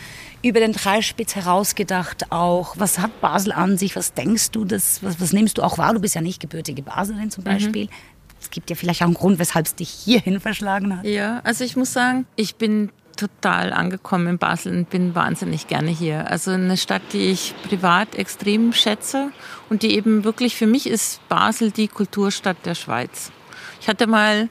über 0.43 0.59
den 0.59 0.73
Dreispitz 0.73 1.35
herausgedacht 1.35 2.31
auch? 2.33 2.75
Was 2.77 2.99
hat 2.99 3.21
Basel 3.21 3.53
an 3.53 3.77
sich? 3.77 3.95
Was 3.95 4.13
denkst 4.13 4.51
du, 4.51 4.65
das, 4.65 5.01
was, 5.01 5.21
was 5.21 5.31
nimmst 5.31 5.57
du 5.57 5.63
auch 5.63 5.77
wahr? 5.77 5.93
Du 5.93 6.01
bist 6.01 6.15
ja 6.15 6.21
nicht 6.21 6.41
gebürtige 6.41 6.81
Baslerin 6.81 7.31
zum 7.31 7.45
mhm. 7.45 7.49
Beispiel. 7.49 7.85
Mhm. 7.85 7.89
Es 8.41 8.49
gibt 8.49 8.69
ja 8.69 8.75
vielleicht 8.75 9.01
auch 9.01 9.07
einen 9.07 9.13
Grund, 9.13 9.39
weshalb 9.39 9.65
es 9.65 9.75
dich 9.75 9.89
hierhin 9.89 10.41
verschlagen 10.41 10.97
hat. 10.97 11.05
Ja, 11.05 11.39
also 11.45 11.63
ich 11.63 11.77
muss 11.77 11.93
sagen, 11.93 12.27
ich 12.35 12.55
bin 12.55 12.91
total 13.17 13.73
angekommen 13.73 14.27
in 14.27 14.37
Basel 14.37 14.75
und 14.75 14.89
bin 14.89 15.15
wahnsinnig 15.15 15.67
gerne 15.67 15.89
hier. 15.89 16.29
Also 16.29 16.51
eine 16.51 16.77
Stadt, 16.77 17.01
die 17.11 17.31
ich 17.31 17.53
privat 17.67 18.15
extrem 18.15 18.71
schätze 18.71 19.31
und 19.69 19.83
die 19.83 19.95
eben 19.95 20.23
wirklich 20.23 20.55
für 20.55 20.67
mich 20.67 20.87
ist 20.87 21.27
Basel 21.27 21.71
die 21.71 21.89
Kulturstadt 21.89 22.57
der 22.65 22.75
Schweiz. 22.75 23.31
Ich 23.81 23.89
hatte 23.89 24.07
mal 24.07 24.49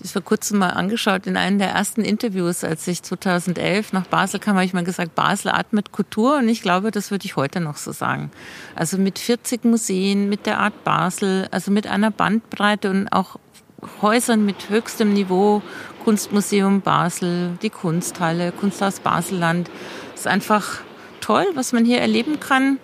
das 0.00 0.12
vor 0.12 0.22
kurzem 0.22 0.58
mal 0.58 0.70
angeschaut 0.70 1.26
in 1.26 1.36
einem 1.36 1.58
der 1.58 1.70
ersten 1.70 2.02
Interviews, 2.02 2.62
als 2.62 2.86
ich 2.86 3.02
2011 3.02 3.92
nach 3.92 4.06
Basel 4.06 4.38
kam, 4.38 4.54
habe 4.54 4.64
ich 4.64 4.72
mal 4.72 4.84
gesagt, 4.84 5.14
Basel 5.14 5.50
atmet 5.50 5.90
Kultur 5.92 6.38
und 6.38 6.48
ich 6.48 6.62
glaube, 6.62 6.90
das 6.90 7.10
würde 7.10 7.26
ich 7.26 7.36
heute 7.36 7.60
noch 7.60 7.76
so 7.76 7.92
sagen. 7.92 8.30
Also 8.76 8.98
mit 8.98 9.18
40 9.18 9.64
Museen, 9.64 10.28
mit 10.28 10.46
der 10.46 10.58
Art 10.58 10.84
Basel, 10.84 11.48
also 11.50 11.70
mit 11.70 11.86
einer 11.86 12.10
Bandbreite 12.10 12.90
und 12.90 13.08
auch 13.08 13.36
Häusern 14.02 14.44
mit 14.44 14.70
höchstem 14.70 15.12
Niveau, 15.12 15.62
Kunstmuseum 16.08 16.80
Basel, 16.80 17.58
die 17.60 17.68
Kunsthalle, 17.68 18.50
Kunsthaus 18.50 19.00
Baselland. 19.00 19.68
Es 20.14 20.20
ist 20.20 20.26
einfach 20.26 20.80
toll, 21.20 21.44
was 21.52 21.74
man 21.74 21.84
hier 21.84 21.98
erleben 21.98 22.40
kann. 22.40 22.78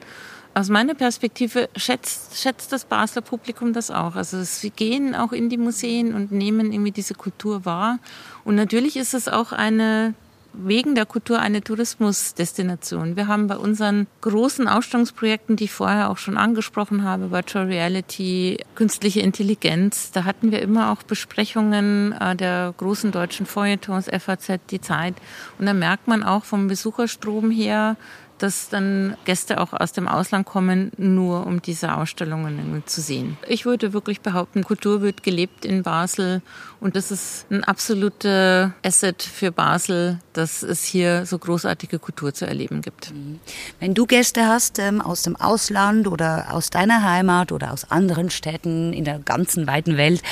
Aus 0.53 0.69
meiner 0.69 0.93
Perspektive 0.93 1.71
schätzt, 1.75 2.39
schätzt 2.39 2.71
das 2.71 2.85
Basler 2.85 3.23
Publikum 3.23 3.73
das 3.73 3.91
auch. 3.91 4.15
Also 4.15 4.43
sie 4.43 4.69
gehen 4.69 5.15
auch 5.15 5.33
in 5.33 5.49
die 5.49 5.57
Museen 5.57 6.13
und 6.13 6.33
nehmen 6.33 6.71
irgendwie 6.71 6.91
diese 6.91 7.15
Kultur 7.15 7.65
wahr. 7.65 7.99
Und 8.45 8.57
natürlich 8.57 8.95
ist 8.99 9.15
es 9.15 9.27
auch 9.27 9.53
eine 9.53 10.13
wegen 10.57 10.95
der 10.95 11.07
Kultur 11.07 11.41
eine 11.41 11.63
Tourismusdestination. 11.63 13.17
Wir 13.17 13.27
haben 13.27 13.47
bei 13.47 13.57
unseren 13.57 14.07
großen 14.21 14.69
Ausstellungsprojekten, 14.69 15.57
die 15.57 15.65
ich 15.65 15.73
vorher 15.73 16.11
auch 16.11 16.19
schon 16.19 16.37
angesprochen 16.37 17.05
habe, 17.05 17.31
Virtual 17.31 17.67
Reality, 17.67 18.59
künstliche 18.75 19.21
Intelligenz, 19.21 20.13
da 20.13 20.25
hatten 20.25 20.53
wir 20.53 20.63
immer 20.63 20.93
auch 20.93 21.03
Besprechungen 21.03 22.13
äh, 22.13 22.37
der 22.37 22.75
großen 22.77 23.13
deutschen 23.13 23.47
Feuilletons, 23.47 24.07
FAZ, 24.07 24.61
die 24.71 24.81
Zeit. 24.81 25.15
Und 25.59 25.67
da 25.67 25.75
merkt 25.75 26.09
man 26.09 26.23
auch 26.23 26.45
vom 26.45 26.69
Besucherstrom 26.69 27.51
her, 27.51 27.97
dass 28.39 28.69
dann 28.69 29.17
Gäste 29.25 29.61
auch 29.61 29.73
aus 29.73 29.93
dem 29.93 30.09
Ausland 30.09 30.47
kommen, 30.47 30.91
nur 30.97 31.47
um 31.47 31.63
diese 31.63 31.97
Ausstellungen 31.97 32.83
zu 32.87 33.01
sehen. 33.01 33.37
Ich 33.49 33.65
würde 33.65 33.93
wirklich 33.93 34.21
behaupten, 34.21 34.65
Kultur 34.65 35.03
wird 35.03 35.23
gelebt 35.23 35.65
in 35.65 35.83
Basel 35.83 36.43
und 36.81 36.97
das 36.97 37.11
ist 37.11 37.47
ein 37.51 37.65
absoluter 37.65 38.75
Asset 38.85 39.23
für 39.23 39.53
Basel, 39.53 40.19
dass 40.33 40.63
es 40.63 40.85
hier 40.85 41.27
so 41.27 41.39
großartige 41.39 41.99
Kultur 41.99 42.35
zu 42.35 42.47
erleben 42.47 42.83
gibt. 42.83 43.13
Mhm. 43.13 43.41
Wenn 43.81 43.95
du 43.95 44.07
Gäste 44.07 44.47
hast 44.47 44.79
ähm, 44.79 45.01
aus 45.01 45.23
dem 45.23 45.37
Ausland 45.37 46.09
oder 46.09 46.49
aus 46.51 46.71
deiner 46.71 47.03
Heimat 47.03 47.53
oder 47.53 47.73
aus 47.73 47.91
anderen 47.91 48.31
Städten 48.31 48.93
in 48.93 49.05
der 49.05 49.19
ganzen 49.19 49.67
weiten 49.67 49.97
Welt, 49.97 50.23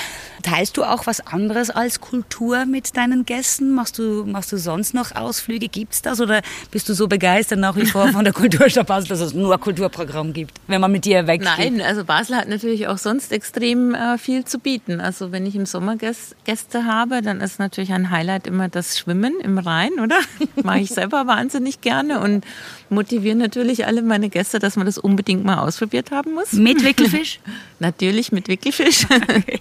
teilst 0.42 0.76
du 0.76 0.84
auch 0.84 1.06
was 1.06 1.26
anderes 1.26 1.70
als 1.70 2.00
Kultur 2.00 2.66
mit 2.66 2.96
deinen 2.96 3.24
Gästen? 3.24 3.72
Machst 3.72 3.98
du, 3.98 4.24
machst 4.26 4.52
du 4.52 4.58
sonst 4.58 4.94
noch 4.94 5.14
Ausflüge? 5.14 5.68
Gibt's 5.68 6.02
das 6.02 6.20
oder 6.20 6.42
bist 6.70 6.88
du 6.88 6.94
so 6.94 7.08
begeistert 7.08 7.58
nach 7.58 7.76
wie 7.76 7.86
vor 7.86 8.08
von 8.08 8.24
der 8.24 8.32
Kulturstadt 8.32 8.86
Basel, 8.86 9.08
dass 9.08 9.20
es 9.20 9.34
nur 9.34 9.58
Kulturprogramm 9.58 10.32
gibt, 10.32 10.60
wenn 10.66 10.80
man 10.80 10.92
mit 10.92 11.04
dir 11.04 11.26
weggeht? 11.26 11.48
Nein, 11.58 11.80
also 11.80 12.04
Basel 12.04 12.36
hat 12.36 12.48
natürlich 12.48 12.88
auch 12.88 12.98
sonst 12.98 13.32
extrem 13.32 13.94
äh, 13.94 14.18
viel 14.18 14.44
zu 14.44 14.58
bieten. 14.58 15.00
Also 15.00 15.32
wenn 15.32 15.46
ich 15.46 15.54
im 15.54 15.66
Sommer 15.66 15.96
Gäste 15.96 16.84
habe, 16.84 17.22
dann 17.22 17.40
ist 17.40 17.58
natürlich 17.58 17.92
ein 17.92 18.10
Highlight 18.10 18.46
immer 18.46 18.68
das 18.68 18.98
Schwimmen 18.98 19.40
im 19.40 19.58
Rhein, 19.58 19.92
oder? 20.02 20.18
Mache 20.62 20.80
ich 20.80 20.90
selber 20.90 21.26
wahnsinnig 21.26 21.80
gerne 21.80 22.20
und 22.20 22.44
motiviere 22.90 23.36
natürlich 23.36 23.86
alle 23.86 24.02
meine 24.02 24.28
Gäste, 24.28 24.58
dass 24.58 24.76
man 24.76 24.86
das 24.86 24.98
unbedingt 24.98 25.44
mal 25.44 25.58
ausprobiert 25.58 26.10
haben 26.10 26.34
muss. 26.34 26.52
Mit 26.52 26.84
Wickelfisch? 26.84 27.40
natürlich 27.78 28.32
mit 28.32 28.48
Wickelfisch. 28.48 29.06
Okay. 29.32 29.60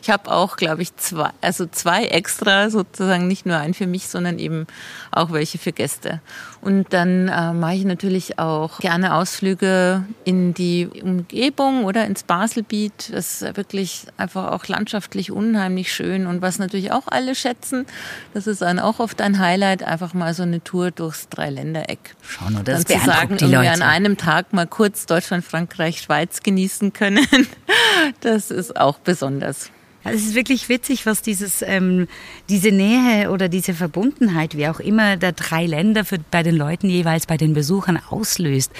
Ich 0.00 0.10
habe 0.12 0.30
auch, 0.30 0.56
glaube 0.56 0.82
ich, 0.82 0.94
zwei, 0.96 1.30
also 1.40 1.66
zwei 1.66 2.04
extra 2.04 2.70
sozusagen, 2.70 3.26
nicht 3.26 3.46
nur 3.46 3.56
ein 3.56 3.74
für 3.74 3.86
mich, 3.86 4.06
sondern 4.06 4.38
eben 4.38 4.66
auch 5.10 5.32
welche 5.32 5.58
für 5.58 5.72
Gäste. 5.72 6.20
Und 6.60 6.92
dann 6.92 7.26
äh, 7.26 7.52
mache 7.52 7.74
ich 7.74 7.84
natürlich 7.84 8.38
auch 8.38 8.78
gerne 8.78 9.14
Ausflüge 9.14 10.04
in 10.24 10.54
die 10.54 10.86
Umgebung 10.86 11.84
oder 11.84 12.04
ins 12.06 12.22
Baselbiet. 12.22 13.10
Das 13.12 13.42
ist 13.42 13.56
wirklich 13.56 14.06
einfach 14.16 14.52
auch 14.52 14.68
landschaftlich 14.68 15.32
unheimlich 15.32 15.92
schön 15.92 16.26
und 16.26 16.40
was 16.40 16.60
natürlich 16.60 16.92
auch 16.92 17.08
alle 17.08 17.34
schätzen. 17.34 17.86
Das 18.34 18.46
ist 18.46 18.62
dann 18.62 18.78
auch 18.78 19.00
oft 19.00 19.20
ein 19.20 19.40
Highlight, 19.40 19.82
einfach 19.82 20.14
mal 20.14 20.34
so 20.34 20.44
eine 20.44 20.62
Tour 20.62 20.92
durchs 20.92 21.28
Dreiländereck. 21.30 22.14
Schau 22.22 22.50
nur, 22.50 22.62
das 22.62 22.84
dann 22.84 23.00
zu 23.00 23.06
sagen, 23.06 23.36
die 23.38 23.46
Leute. 23.46 23.72
an 23.72 23.82
einem 23.82 24.16
Tag 24.16 24.52
mal 24.52 24.66
kurz 24.66 25.06
Deutschland, 25.06 25.44
Frankreich, 25.44 26.02
Schweiz 26.02 26.42
genießen 26.42 26.92
können, 26.92 27.26
das 28.20 28.50
ist 28.52 28.76
auch 28.76 28.98
besonders. 28.98 29.70
Ja, 30.04 30.10
es 30.10 30.22
ist 30.22 30.34
wirklich 30.34 30.68
witzig, 30.68 31.06
was 31.06 31.22
dieses, 31.22 31.62
ähm, 31.62 32.08
diese 32.48 32.70
Nähe 32.70 33.30
oder 33.30 33.48
diese 33.48 33.74
Verbundenheit, 33.74 34.56
wie 34.56 34.68
auch 34.68 34.80
immer, 34.80 35.16
der 35.16 35.32
drei 35.32 35.66
Länder 35.66 36.04
für, 36.04 36.18
bei 36.18 36.42
den 36.42 36.56
Leuten 36.56 36.88
jeweils, 36.88 37.26
bei 37.26 37.36
den 37.36 37.54
Besuchern 37.54 38.00
auslöst. 38.10 38.72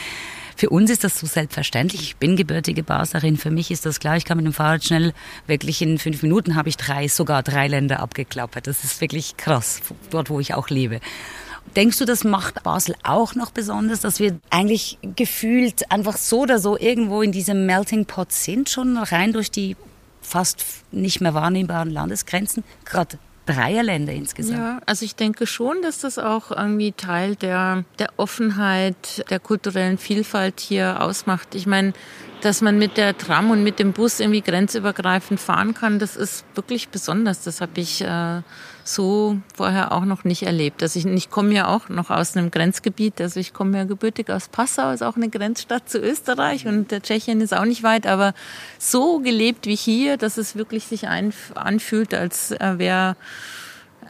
Für 0.57 0.71
uns 0.71 0.91
ist 0.91 1.03
das 1.03 1.19
so 1.19 1.27
selbstverständlich. 1.27 2.03
Ich 2.03 2.17
bin 2.17 2.37
gebürtige 2.37 2.83
Baslerin. 2.83 3.37
Für 3.37 3.51
mich 3.51 3.71
ist 3.71 3.87
das 3.87 4.01
klar. 4.01 4.17
Ich 4.17 4.25
kann 4.25 4.37
mit 4.37 4.47
dem 4.47 4.53
Fahrrad 4.53 4.85
schnell, 4.85 5.13
wirklich 5.47 5.81
in 5.83 5.99
fünf 5.99 6.23
Minuten 6.23 6.57
habe 6.57 6.69
ich 6.69 6.77
drei, 6.77 7.09
sogar 7.09 7.43
drei 7.43 7.69
Länder 7.69 8.01
abgeklappert. 8.01 8.67
Das 8.67 8.85
ist 8.85 9.01
wirklich 9.01 9.37
krass, 9.37 9.81
dort 10.11 10.31
wo 10.31 10.41
ich 10.41 10.55
auch 10.55 10.69
lebe. 10.69 11.01
Denkst 11.75 11.99
du, 11.99 12.05
das 12.05 12.23
macht 12.23 12.63
Basel 12.63 12.95
auch 13.03 13.35
noch 13.35 13.51
besonders, 13.51 14.01
dass 14.01 14.21
wir 14.21 14.39
eigentlich 14.51 14.99
gefühlt 15.17 15.91
einfach 15.91 16.17
so 16.17 16.41
oder 16.41 16.59
so 16.59 16.79
irgendwo 16.79 17.23
in 17.23 17.33
diesem 17.33 17.67
Melting 17.67 18.05
Pot 18.05 18.33
sind, 18.33 18.69
schon 18.69 18.99
rein 18.99 19.33
durch 19.33 19.51
die 19.51 19.77
fast 20.23 20.65
nicht 20.91 21.21
mehr 21.21 21.35
wahrnehmbaren 21.35 21.91
Landesgrenzen, 21.91 22.65
gerade 22.85 23.19
Dreierländer 23.47 24.13
insgesamt. 24.13 24.59
Ja, 24.59 24.81
also 24.87 25.05
ich 25.05 25.17
denke 25.17 25.47
schon, 25.47 25.83
dass 25.83 25.99
das 25.99 26.19
auch 26.19 26.51
irgendwie 26.53 26.93
Teil 26.93 27.35
der, 27.35 27.85
der 27.99 28.09
Offenheit, 28.17 29.29
der 29.31 29.41
kulturellen 29.41 29.99
Vielfalt 29.99 30.61
hier 30.61 31.03
ausmacht. 31.03 31.55
Ich 31.55 31.67
meine, 31.67 31.93
dass 32.41 32.61
man 32.61 32.79
mit 32.79 32.97
der 32.97 33.19
Tram 33.19 33.51
und 33.51 33.65
mit 33.65 33.79
dem 33.79 33.93
Bus 33.93 34.21
irgendwie 34.21 34.43
grenzübergreifend 34.43 35.41
fahren 35.41 35.75
kann, 35.75 35.99
das 35.99 36.17
ist 36.17 36.45
wirklich 36.55 36.89
besonders. 36.89 37.43
Das 37.43 37.61
habe 37.61 37.81
ich 37.81 38.03
äh, 38.03 38.43
so 38.85 39.38
vorher 39.55 39.92
auch 39.92 40.05
noch 40.05 40.25
nicht 40.25 40.42
erlebt. 40.42 40.83
Also 40.83 40.99
ich, 40.99 41.07
ich 41.07 41.31
komme 41.31 41.55
ja 41.55 41.68
auch 41.68 41.88
noch 41.88 42.11
aus 42.11 42.37
einem 42.37 42.51
Grenzgebiet, 42.51 43.21
also 43.21 43.40
ich 43.40 43.53
komme 43.53 43.79
ja 43.79 43.85
gebürtig 43.85 44.31
aus 44.31 44.49
Passau, 44.49 44.90
ist 44.90 45.03
auch 45.03 45.16
eine 45.16 45.29
Grenzstadt 45.29 45.88
zu 45.88 45.99
Österreich 45.99 46.66
und 46.66 46.90
der 46.90 47.03
Tschechien 47.03 47.40
ist 47.40 47.55
auch 47.55 47.64
nicht 47.64 47.83
weit, 47.83 48.07
aber 48.07 48.35
so 48.79 49.21
gelebt 49.21 49.66
wie 49.66 49.77
hier, 49.77 50.16
dass 50.16 50.37
es 50.37 50.57
wirklich 50.57 50.87
sich 50.87 51.09
anfühlt, 51.09 52.14
als 52.14 52.53
äh, 52.53 52.79
wäre 52.79 53.16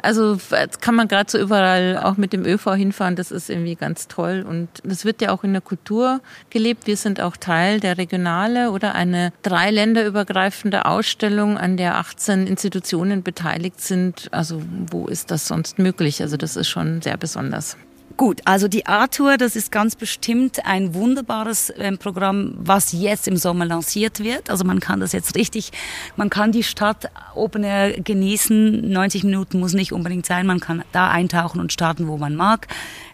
also 0.01 0.39
jetzt 0.51 0.81
kann 0.81 0.95
man 0.95 1.09
gerade 1.09 1.31
so 1.31 1.39
überall 1.39 1.99
auch 1.99 2.17
mit 2.17 2.33
dem 2.33 2.45
ÖV 2.45 2.75
hinfahren, 2.75 3.17
das 3.17 3.31
ist 3.31 3.51
irgendwie 3.51 3.75
ganz 3.75 4.09
toll. 4.09 4.45
Und 4.49 4.69
das 4.85 5.05
wird 5.05 5.21
ja 5.21 5.31
auch 5.31 5.45
in 5.45 5.53
der 5.53 5.63
Kultur 5.63 6.21
gelebt. 6.51 6.87
Wir 6.87 6.97
sind 6.97 7.21
auch 7.21 7.37
Teil 7.37 7.81
der 7.81 7.99
Regionale 7.99 8.71
oder 8.71 8.95
eine 8.95 9.33
drei 9.43 9.71
länderübergreifende 9.71 10.87
Ausstellung, 10.87 11.59
an 11.59 11.77
der 11.77 11.97
18 11.97 12.47
Institutionen 12.47 13.23
beteiligt 13.23 13.81
sind. 13.81 14.29
Also 14.33 14.63
wo 14.91 15.07
ist 15.07 15.31
das 15.31 15.47
sonst 15.47 15.79
möglich? 15.79 16.23
Also 16.23 16.37
das 16.37 16.57
ist 16.57 16.69
schon 16.69 17.03
sehr 17.03 17.17
besonders. 17.17 17.77
Gut, 18.17 18.41
also 18.45 18.69
die 18.69 18.87
Art-Tour, 18.87 19.37
das 19.37 19.57
ist 19.57 19.73
ganz 19.73 19.97
bestimmt 19.97 20.67
ein 20.67 20.95
wunderbares 20.95 21.71
äh, 21.71 21.97
Programm, 21.97 22.55
was 22.59 22.93
jetzt 22.93 23.29
im 23.29 23.37
Sommer 23.37 23.65
lanciert 23.65 24.21
wird. 24.21 24.51
Also 24.51 24.65
man 24.65 24.81
kann 24.81 25.01
das 25.01 25.13
jetzt 25.13 25.35
richtig, 25.35 25.71
man 26.17 26.29
kann 26.29 26.53
die 26.53 26.63
Stadt 26.63 27.11
Open 27.35 27.65
Air 27.65 28.01
genießen. 28.01 28.91
90 28.91 29.25
Minuten 29.25 29.61
muss 29.61 29.73
nicht 29.73 29.93
unbedingt 29.93 30.27
sein. 30.27 30.47
Man 30.47 30.61
kann 30.61 30.85
da 30.93 31.11
eintauchen 31.11 31.61
und 31.61 31.73
starten, 31.73 32.09
wo 32.09 32.19
man 32.19 32.35
mag. 32.35 32.67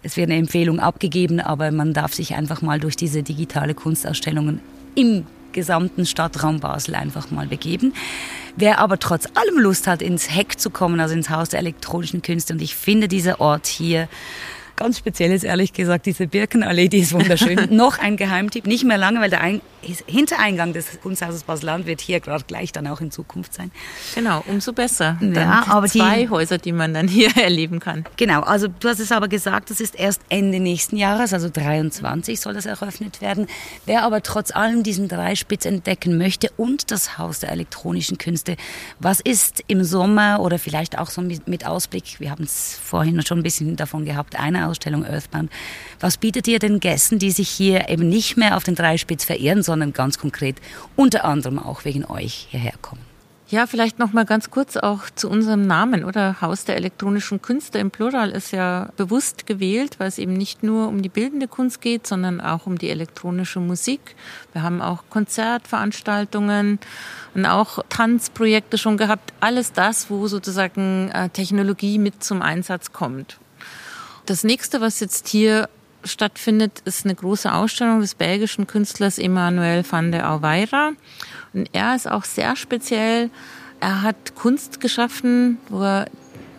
Es 0.03 0.17
wird 0.17 0.31
eine 0.31 0.39
Empfehlung 0.39 0.81
abgegeben, 0.81 1.41
aber 1.41 1.71
man 1.71 1.93
darf 1.93 2.15
sich 2.15 2.35
einfach 2.35 2.63
mal 2.63 2.81
durch 2.81 2.97
diese 2.97 3.23
digitale 3.23 3.75
Kunstausstellungen 3.75 4.61
im 4.95 5.27
gesamten 5.53 6.07
Stadtraum 6.07 6.61
Basel 6.61 6.95
einfach 6.95 7.31
mal 7.31 7.47
begeben. 7.47 7.95
Wer 8.57 8.79
aber 8.79 8.99
trotz 8.99 9.27
allem 9.35 9.59
Lust 9.59 9.87
hat, 9.87 10.03
ins 10.03 10.35
Heck 10.35 10.59
zu 10.59 10.71
kommen, 10.71 11.01
also 11.01 11.15
ins 11.15 11.31
Haus 11.31 11.51
der 11.51 11.61
elektronischen 11.61 12.23
Künste, 12.23 12.53
und 12.53 12.63
ich 12.63 12.75
finde 12.75 13.09
dieser 13.09 13.41
Ort 13.41 13.67
hier 13.67 14.09
ganz 14.79 14.99
speziell 14.99 15.33
ist 15.33 15.45
ehrlich 15.45 15.73
gesagt 15.73 16.07
diese 16.07 16.27
Birkenallee, 16.27 16.89
die 16.89 17.01
ist 17.01 17.13
wunderschön. 17.13 17.69
Noch 17.77 17.99
ein 17.99 18.17
Geheimtipp, 18.17 18.67
nicht 18.67 18.85
mehr 18.85 18.99
lange, 18.99 19.21
weil 19.21 19.31
der 19.31 19.41
ein 19.41 19.61
Hintereingang 20.07 20.73
des 20.73 21.01
Kunsthauses 21.01 21.45
Basel 21.45 21.87
wird 21.87 22.01
hier 22.01 22.21
gerade 22.21 22.45
gleich 22.45 22.73
dann 22.73 22.87
auch 22.87 23.01
in 23.01 23.11
Zukunft 23.11 23.55
sein. 23.55 23.71
Genau, 24.15 24.43
umso 24.47 24.73
besser. 24.73 25.17
Dann 25.21 25.35
ja, 25.35 25.65
aber 25.69 25.87
zwei 25.87 26.23
die, 26.23 26.29
Häuser, 26.31 26.59
die 26.59 26.73
man 26.73 26.95
dann 26.95 27.09
hier 27.09 27.31
erleben 27.37 27.79
kann. 27.81 28.05
Genau, 28.17 28.41
also 28.41 28.69
du 28.69 28.89
hast 28.89 29.01
es 29.01 29.13
aber 29.13 29.29
gesagt, 29.29 29.71
das 29.71 29.81
ist 29.81 29.99
erst 29.99 30.21
Ende 30.29 30.61
nächsten 30.61 30.97
Jahres, 30.97 31.33
also 31.33 31.49
23 31.49 32.41
soll 32.41 32.55
das 32.55 32.67
eröffnet 32.67 33.21
werden. 33.21 33.47
Wer 33.87 34.03
aber 34.03 34.23
trotz 34.23 34.51
allem 34.51 34.83
diesen 34.83 35.09
Dreispitz 35.09 35.65
entdecken 35.65 36.19
möchte 36.19 36.51
und 36.57 36.91
das 36.91 37.19
Haus 37.19 37.41
der 37.41 37.51
elektronischen 37.51 38.19
Künste, 38.19 38.57
was 38.99 39.21
ist 39.21 39.65
im 39.69 39.85
Sommer 39.85 40.41
oder 40.41 40.59
vielleicht 40.59 40.99
auch 40.99 41.11
so 41.11 41.23
mit 41.23 41.67
Ausblick, 41.67 42.21
wir 42.21 42.31
haben 42.31 42.45
es 42.45 42.79
vorhin 42.83 43.25
schon 43.25 43.39
ein 43.41 43.43
bisschen 43.43 43.77
davon 43.77 44.05
gehabt, 44.05 44.39
eine 44.39 44.68
Ausstellung 44.69 45.05
Earthbound. 45.05 45.51
Was 46.01 46.17
bietet 46.17 46.47
ihr 46.49 46.59
den 46.59 46.81
Gästen, 46.81 47.19
die 47.19 47.31
sich 47.31 47.49
hier 47.49 47.89
eben 47.89 48.09
nicht 48.09 48.37
mehr 48.37 48.57
auf 48.57 48.65
den 48.65 48.75
Dreispitz 48.75 49.25
verehren, 49.25 49.63
sondern 49.63 49.93
ganz 49.93 50.19
konkret 50.19 50.57
unter 50.97 51.25
anderem 51.25 51.59
auch 51.59 51.85
wegen 51.85 52.05
euch 52.05 52.49
hierher 52.51 52.75
kommen? 52.81 53.09
Ja, 53.51 53.67
vielleicht 53.67 53.99
noch 53.99 54.13
mal 54.13 54.27
ganz 54.27 54.51
kurz 54.51 54.77
auch 54.77 55.09
zu 55.15 55.31
unserem 55.31 55.67
Namen 55.67 56.05
oder 56.05 56.43
Haus 56.43 56.67
der 56.67 56.77
elektronischen 56.77 57.41
Künste 57.41 57.79
im 57.79 57.91
Plural 57.91 58.29
ist 58.29 58.51
ja 58.51 58.91
bewusst 58.99 59.47
gewählt, 59.47 59.99
weil 59.99 60.09
es 60.09 60.19
eben 60.19 60.35
nicht 60.35 60.63
nur 60.63 60.87
um 60.87 61.01
die 61.01 61.09
bildende 61.09 61.49
Kunst 61.49 61.81
geht, 61.81 62.07
sondern 62.07 62.43
auch 62.43 62.67
um 62.67 62.77
die 62.77 62.91
elektronische 62.91 63.59
Musik. 63.59 64.17
Wir 64.53 64.63
haben 64.63 64.83
auch 64.83 65.05
Konzertveranstaltungen 65.09 66.79
und 67.35 67.47
auch 67.47 67.79
Tanzprojekte 67.89 68.77
schon 68.77 68.99
gehabt. 68.99 69.33
Alles 69.41 69.73
das, 69.73 70.11
wo 70.11 70.27
sozusagen 70.27 71.11
äh, 71.15 71.31
Technologie 71.31 71.99
mit 71.99 72.23
zum 72.23 72.43
Einsatz 72.43 72.93
kommt. 72.93 73.39
Das 74.29 74.45
nächste, 74.45 74.83
was 74.83 75.01
jetzt 75.01 75.27
hier 75.29 75.71
stattfindet, 76.05 76.83
ist 76.85 77.07
eine 77.07 77.15
große 77.15 77.51
Ausstellung 77.51 78.03
des 78.03 78.15
belgischen 78.15 78.67
Künstlers 78.67 79.19
Emmanuel 79.19 79.83
van 79.91 80.13
der 80.13 80.31
Auweira. 80.31 80.91
Und 81.55 81.71
er 81.73 81.97
ist 81.97 82.11
auch 82.11 82.25
sehr 82.25 82.55
speziell. 82.55 83.31
Er 83.81 84.03
hat 84.03 84.35
Kunst 84.35 84.81
geschaffen, 84.81 85.57
wo 85.71 85.83
er 85.83 86.11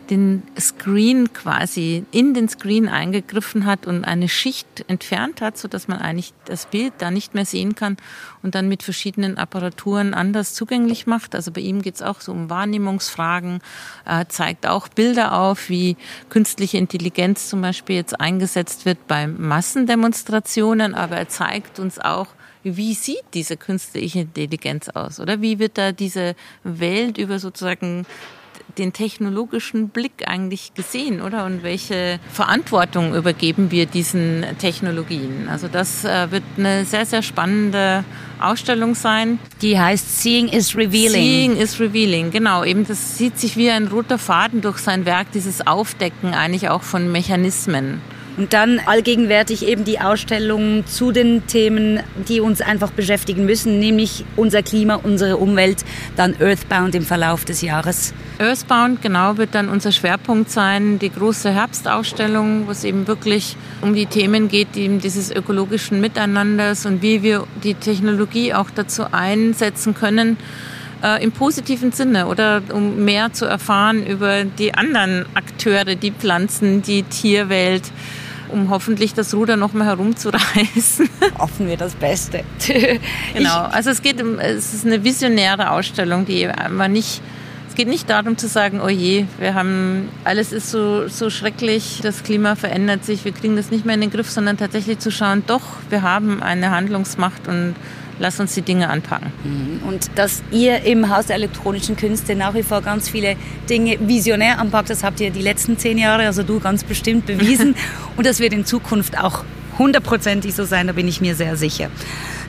den 0.09 0.43
Screen 0.59 1.33
quasi 1.33 2.03
in 2.11 2.33
den 2.33 2.49
Screen 2.49 2.89
eingegriffen 2.89 3.65
hat 3.65 3.85
und 3.85 4.05
eine 4.05 4.27
Schicht 4.27 4.85
entfernt 4.87 5.41
hat, 5.41 5.57
so 5.57 5.67
dass 5.67 5.87
man 5.87 5.99
eigentlich 5.99 6.33
das 6.45 6.65
Bild 6.65 6.93
da 6.97 7.11
nicht 7.11 7.35
mehr 7.35 7.45
sehen 7.45 7.75
kann 7.75 7.97
und 8.41 8.55
dann 8.55 8.67
mit 8.67 8.83
verschiedenen 8.83 9.37
Apparaturen 9.37 10.13
anders 10.13 10.53
zugänglich 10.53 11.05
macht. 11.05 11.35
Also 11.35 11.51
bei 11.51 11.61
ihm 11.61 11.81
geht 11.81 11.95
es 11.95 12.01
auch 12.01 12.21
so 12.21 12.31
um 12.31 12.49
Wahrnehmungsfragen, 12.49 13.59
äh, 14.05 14.25
zeigt 14.27 14.65
auch 14.65 14.87
Bilder 14.87 15.39
auf, 15.39 15.69
wie 15.69 15.95
künstliche 16.29 16.77
Intelligenz 16.77 17.49
zum 17.49 17.61
Beispiel 17.61 17.95
jetzt 17.95 18.19
eingesetzt 18.19 18.85
wird 18.85 19.07
bei 19.07 19.27
Massendemonstrationen, 19.27 20.95
aber 20.95 21.17
er 21.17 21.29
zeigt 21.29 21.79
uns 21.79 21.99
auch, 21.99 22.27
wie 22.63 22.93
sieht 22.93 23.23
diese 23.33 23.57
künstliche 23.57 24.19
Intelligenz 24.21 24.89
aus? 24.89 25.19
Oder 25.19 25.41
wie 25.41 25.59
wird 25.59 25.77
da 25.77 25.91
diese 25.91 26.35
Welt 26.63 27.17
über 27.17 27.39
sozusagen 27.39 28.05
den 28.77 28.93
technologischen 28.93 29.89
Blick 29.89 30.27
eigentlich 30.27 30.73
gesehen, 30.73 31.21
oder? 31.21 31.45
Und 31.45 31.63
welche 31.63 32.19
Verantwortung 32.31 33.15
übergeben 33.15 33.71
wir 33.71 33.85
diesen 33.85 34.45
Technologien? 34.59 35.47
Also 35.49 35.67
das 35.67 36.05
äh, 36.05 36.31
wird 36.31 36.43
eine 36.57 36.85
sehr, 36.85 37.05
sehr 37.05 37.21
spannende 37.21 38.03
Ausstellung 38.39 38.95
sein. 38.95 39.39
Die 39.61 39.79
heißt 39.79 40.21
Seeing 40.21 40.47
is 40.47 40.75
Revealing. 40.75 41.11
Seeing 41.11 41.57
is 41.57 41.79
Revealing, 41.79 42.31
genau. 42.31 42.63
Eben 42.63 42.85
das 42.87 43.17
sieht 43.17 43.39
sich 43.39 43.57
wie 43.57 43.69
ein 43.69 43.87
roter 43.87 44.17
Faden 44.17 44.61
durch 44.61 44.77
sein 44.77 45.05
Werk, 45.05 45.31
dieses 45.33 45.65
Aufdecken 45.65 46.33
eigentlich 46.33 46.69
auch 46.69 46.83
von 46.83 47.11
Mechanismen. 47.11 48.01
Und 48.39 48.53
dann 48.53 48.79
allgegenwärtig 48.85 49.67
eben 49.67 49.83
die 49.83 49.99
Ausstellung 49.99 50.85
zu 50.87 51.11
den 51.11 51.45
Themen, 51.47 51.99
die 52.29 52.39
uns 52.39 52.61
einfach 52.61 52.89
beschäftigen 52.89 53.45
müssen, 53.45 53.79
nämlich 53.79 54.23
unser 54.37 54.63
Klima, 54.63 54.95
unsere 54.95 55.35
Umwelt, 55.35 55.83
dann 56.15 56.33
Earthbound 56.39 56.95
im 56.95 57.03
Verlauf 57.03 57.43
des 57.43 57.61
Jahres. 57.61 58.13
Earthbound, 58.37 59.01
genau, 59.01 59.35
wird 59.35 59.55
dann 59.55 59.67
unser 59.67 59.91
Schwerpunkt 59.91 60.51
sein, 60.51 60.99
die 60.99 61.09
große 61.09 61.53
Herbstausstellung, 61.53 62.65
wo 62.65 62.71
es 62.71 62.85
eben 62.85 63.07
wirklich 63.07 63.57
um 63.81 63.93
die 63.93 64.05
Themen 64.05 64.47
geht, 64.47 64.69
die 64.75 64.87
dieses 64.99 65.31
ökologischen 65.31 65.99
Miteinanders 65.99 66.85
und 66.85 67.01
wie 67.01 67.21
wir 67.21 67.45
die 67.61 67.73
Technologie 67.73 68.53
auch 68.53 68.69
dazu 68.73 69.03
einsetzen 69.11 69.93
können, 69.95 70.37
äh, 71.03 71.21
im 71.21 71.33
positiven 71.33 71.91
Sinne 71.91 72.27
oder 72.27 72.61
um 72.71 73.03
mehr 73.03 73.33
zu 73.33 73.43
erfahren 73.43 74.07
über 74.07 74.45
die 74.45 74.73
anderen 74.73 75.25
Akteure, 75.33 75.95
die 75.95 76.11
Pflanzen, 76.11 76.81
die 76.81 77.03
Tierwelt, 77.03 77.83
um 78.51 78.69
hoffentlich 78.69 79.13
das 79.13 79.33
Ruder 79.33 79.57
noch 79.57 79.73
mal 79.73 79.85
herumzureißen. 79.85 81.09
Hoffen 81.37 81.67
wir 81.67 81.77
das 81.77 81.95
Beste. 81.95 82.43
genau, 83.33 83.61
also 83.63 83.89
es 83.89 84.01
geht 84.01 84.21
um, 84.21 84.39
es 84.39 84.73
ist 84.73 84.85
eine 84.85 85.03
visionäre 85.03 85.71
Ausstellung, 85.71 86.25
die 86.25 86.47
einfach 86.47 86.87
nicht 86.87 87.21
es 87.69 87.75
geht 87.75 87.87
nicht 87.87 88.09
darum 88.09 88.35
zu 88.35 88.47
sagen, 88.47 88.81
oh 88.83 88.89
je, 88.89 89.25
wir 89.37 89.53
haben, 89.53 90.09
alles 90.23 90.51
ist 90.51 90.71
so, 90.71 91.07
so 91.07 91.29
schrecklich, 91.29 91.99
das 92.01 92.23
Klima 92.23 92.55
verändert 92.55 93.05
sich, 93.05 93.23
wir 93.25 93.31
kriegen 93.31 93.55
das 93.55 93.69
nicht 93.69 93.85
mehr 93.85 93.93
in 93.93 94.01
den 94.01 94.09
Griff, 94.09 94.29
sondern 94.29 94.57
tatsächlich 94.57 94.97
zu 94.97 95.11
schauen, 95.11 95.43
doch, 95.45 95.61
wir 95.89 96.01
haben 96.01 96.41
eine 96.41 96.71
Handlungsmacht 96.71 97.47
und 97.47 97.75
lass 98.19 98.39
uns 98.39 98.53
die 98.53 98.61
Dinge 98.61 98.89
anpacken. 98.89 99.31
Mhm. 99.43 99.87
Und 99.87 100.11
dass 100.15 100.43
ihr 100.51 100.83
im 100.83 101.09
Haus 101.09 101.27
der 101.27 101.37
elektronischen 101.37 101.95
Künste 101.95 102.35
nach 102.35 102.53
wie 102.53 102.63
vor 102.63 102.81
ganz 102.81 103.09
viele 103.09 103.35
Dinge 103.69 103.97
visionär 104.01 104.59
anpackt, 104.59 104.89
das 104.89 105.03
habt 105.03 105.19
ihr 105.19 105.31
die 105.31 105.41
letzten 105.41 105.77
zehn 105.77 105.97
Jahre, 105.97 106.25
also 106.25 106.43
du 106.43 106.59
ganz 106.59 106.83
bestimmt 106.83 107.25
bewiesen. 107.25 107.75
Und 108.17 108.25
das 108.25 108.39
wird 108.39 108.53
in 108.53 108.65
Zukunft 108.65 109.17
auch 109.17 109.43
hundertprozentig 109.77 110.53
so 110.53 110.65
sein, 110.65 110.87
da 110.87 110.93
bin 110.93 111.07
ich 111.07 111.21
mir 111.21 111.35
sehr 111.35 111.55
sicher. 111.55 111.89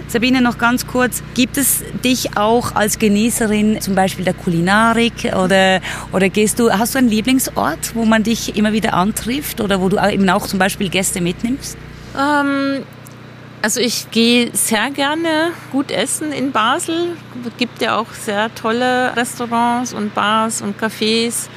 Sabine, 0.08 0.42
noch 0.42 0.58
ganz 0.58 0.88
kurz, 0.88 1.22
gibt 1.34 1.56
es 1.56 1.84
dich 2.04 2.36
auch 2.36 2.74
als 2.74 2.98
Genießerin 2.98 3.80
zum 3.80 3.94
Beispiel 3.94 4.24
der 4.24 4.34
Kulinarik 4.34 5.32
oder, 5.40 5.80
oder 6.10 6.28
gehst 6.28 6.58
du, 6.58 6.72
hast 6.72 6.96
du 6.96 6.98
einen 6.98 7.08
Lieblingsort, 7.08 7.94
wo 7.94 8.04
man 8.04 8.24
dich 8.24 8.56
immer 8.56 8.72
wieder 8.72 8.94
antrifft 8.94 9.60
oder 9.60 9.80
wo 9.80 9.88
du 9.88 9.98
eben 9.98 10.28
auch 10.28 10.48
zum 10.48 10.58
Beispiel 10.58 10.88
Gäste 10.88 11.20
mitnimmst? 11.20 11.78
Ähm, 12.18 12.82
also 13.62 13.80
ich 13.80 14.10
gehe 14.10 14.50
sehr 14.52 14.90
gerne 14.90 15.52
gut 15.72 15.90
essen 15.90 16.32
in 16.32 16.52
Basel. 16.52 17.16
Es 17.46 17.56
gibt 17.56 17.82
ja 17.82 17.98
auch 17.98 18.12
sehr 18.12 18.54
tolle 18.54 19.14
Restaurants 19.16 19.92
und 19.92 20.14
Bars 20.14 20.62
und 20.62 20.80
Cafés. 20.80 21.48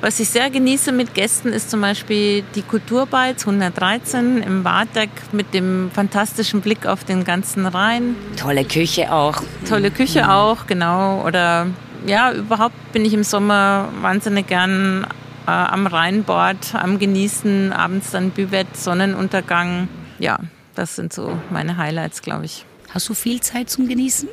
Was 0.00 0.20
ich 0.20 0.28
sehr 0.28 0.50
genieße 0.50 0.92
mit 0.92 1.14
Gästen 1.14 1.48
ist 1.48 1.70
zum 1.70 1.80
Beispiel 1.80 2.44
die 2.54 2.62
Kulturbeiz 2.62 3.46
113 3.46 4.42
im 4.42 4.62
Warteck 4.62 5.08
mit 5.32 5.54
dem 5.54 5.90
fantastischen 5.94 6.60
Blick 6.60 6.86
auf 6.86 7.04
den 7.04 7.24
ganzen 7.24 7.64
Rhein. 7.64 8.14
Tolle 8.36 8.64
Küche 8.64 9.10
auch. 9.10 9.40
Tolle 9.66 9.90
Küche 9.90 10.24
mhm. 10.24 10.28
auch, 10.28 10.66
genau. 10.66 11.24
Oder 11.24 11.68
ja, 12.06 12.32
überhaupt 12.32 12.92
bin 12.92 13.04
ich 13.06 13.14
im 13.14 13.24
Sommer 13.24 13.88
wahnsinnig 14.02 14.46
gern 14.46 15.06
äh, 15.46 15.50
am 15.50 15.86
Rheinbord, 15.86 16.74
am 16.74 16.98
Genießen, 16.98 17.72
abends 17.72 18.10
dann 18.10 18.30
Büvet, 18.30 18.76
Sonnenuntergang. 18.76 19.88
Ja, 20.18 20.38
das 20.74 20.96
sind 20.96 21.12
so 21.12 21.38
meine 21.50 21.76
Highlights, 21.76 22.22
glaube 22.22 22.44
ich. 22.44 22.64
Hast 22.90 23.08
du 23.08 23.14
viel 23.14 23.40
Zeit 23.40 23.70
zum 23.70 23.88
Genießen? 23.88 24.28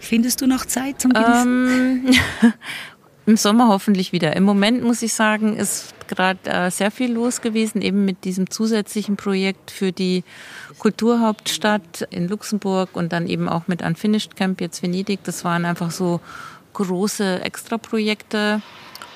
Findest 0.00 0.40
du 0.40 0.46
noch 0.46 0.64
Zeit 0.64 1.00
zum 1.00 1.12
Genießen? 1.12 2.06
Ähm, 2.06 2.52
Im 3.26 3.36
Sommer 3.36 3.68
hoffentlich 3.68 4.12
wieder. 4.12 4.34
Im 4.34 4.42
Moment 4.44 4.82
muss 4.82 5.02
ich 5.02 5.14
sagen, 5.14 5.56
ist 5.56 5.94
gerade 6.08 6.50
äh, 6.50 6.70
sehr 6.70 6.90
viel 6.90 7.12
los 7.12 7.42
gewesen, 7.42 7.82
eben 7.82 8.04
mit 8.04 8.24
diesem 8.24 8.50
zusätzlichen 8.50 9.16
Projekt 9.16 9.70
für 9.70 9.92
die 9.92 10.24
Kulturhauptstadt 10.78 12.08
in 12.10 12.28
Luxemburg 12.28 12.90
und 12.94 13.12
dann 13.12 13.28
eben 13.28 13.48
auch 13.48 13.68
mit 13.68 13.82
Unfinished 13.82 14.34
Camp 14.34 14.60
jetzt 14.60 14.82
Venedig. 14.82 15.22
Das 15.22 15.44
waren 15.44 15.64
einfach 15.64 15.90
so 15.90 16.20
große 16.72 17.42
Extraprojekte. 17.42 18.62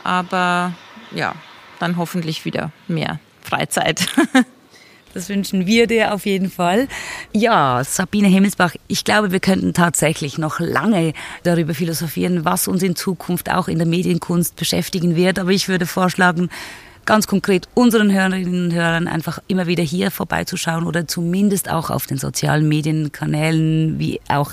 Aber 0.05 0.75
ja, 1.13 1.35
dann 1.81 1.97
hoffentlich 1.97 2.45
wieder 2.45 2.71
mehr 2.87 3.19
Freizeit. 3.43 4.07
Das 5.15 5.29
wünschen 5.29 5.67
wir 5.67 5.87
dir 5.87 6.13
auf 6.13 6.27
jeden 6.27 6.51
Fall. 6.51 6.89
Ja, 7.33 7.83
Sabine 7.85 8.27
Himmelsbach, 8.27 8.75
ich 8.89 9.05
glaube, 9.05 9.31
wir 9.31 9.39
könnten 9.39 9.73
tatsächlich 9.73 10.39
noch 10.39 10.59
lange 10.59 11.13
darüber 11.45 11.73
philosophieren, 11.73 12.45
was 12.45 12.67
uns 12.67 12.83
in 12.83 12.97
Zukunft 12.97 13.49
auch 13.49 13.69
in 13.69 13.79
der 13.79 13.87
Medienkunst 13.87 14.57
beschäftigen 14.57 15.15
wird. 15.15 15.39
Aber 15.39 15.51
ich 15.51 15.69
würde 15.69 15.87
vorschlagen, 15.87 16.51
ganz 17.07 17.27
konkret 17.27 17.69
unseren 17.75 18.13
Hörerinnen 18.13 18.67
und 18.67 18.73
Hörern 18.73 19.09
einfach 19.09 19.39
immer 19.49 19.67
wieder 19.67 19.83
hier 19.83 20.11
vorbeizuschauen 20.11 20.87
oder 20.87 21.07
zumindest 21.07 21.71
auch 21.71 21.91
auf 21.91 22.07
den 22.07 22.19
sozialen 22.19 22.69
Medienkanälen 22.69 23.99
wie 23.99 24.21
auch 24.29 24.53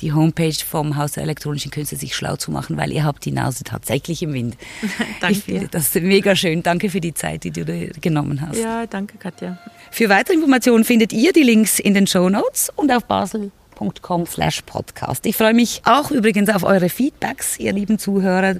die 0.00 0.12
Homepage 0.12 0.54
vom 0.66 0.96
Haus 0.96 1.12
der 1.12 1.22
elektronischen 1.22 1.70
Künste 1.70 1.96
sich 1.96 2.14
schlau 2.14 2.36
zu 2.36 2.50
machen, 2.50 2.76
weil 2.76 2.92
ihr 2.92 3.04
habt 3.04 3.24
die 3.24 3.32
Nase 3.32 3.64
tatsächlich 3.64 4.22
im 4.22 4.32
Wind. 4.32 4.56
danke. 5.20 5.38
Ich 5.38 5.44
finde 5.44 5.68
das 5.68 5.94
mega 5.94 6.36
schön. 6.36 6.62
Danke 6.62 6.90
für 6.90 7.00
die 7.00 7.14
Zeit, 7.14 7.44
die 7.44 7.50
du 7.50 7.64
dir 7.64 7.88
genommen 8.00 8.40
hast. 8.40 8.58
Ja, 8.58 8.86
danke 8.86 9.18
Katja. 9.18 9.58
Für 9.90 10.08
weitere 10.08 10.34
Informationen 10.34 10.84
findet 10.84 11.12
ihr 11.12 11.32
die 11.32 11.42
Links 11.42 11.78
in 11.78 11.94
den 11.94 12.06
Show 12.06 12.28
Notes 12.28 12.70
und 12.76 12.90
auf 12.92 13.04
Basel 13.04 13.50
podcast. 13.74 15.26
Ich 15.26 15.36
freue 15.36 15.54
mich 15.54 15.82
auch 15.84 16.10
übrigens 16.10 16.48
auf 16.48 16.62
eure 16.62 16.88
Feedbacks, 16.88 17.58
ihr 17.58 17.72
lieben 17.72 17.98
Zuhörer. 17.98 18.56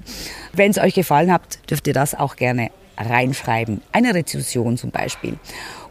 Wenn 0.53 0.71
es 0.71 0.79
euch 0.79 0.95
gefallen 0.95 1.33
hat, 1.33 1.59
dürft 1.71 1.87
ihr 1.87 1.95
das 1.95 2.15
auch 2.15 2.37
gerne 2.37 2.71
reinschreiben. 2.97 3.83
Eine 3.93 4.15
Rezension 4.15 4.77
zum 4.77 4.91
Beispiel. 4.91 5.37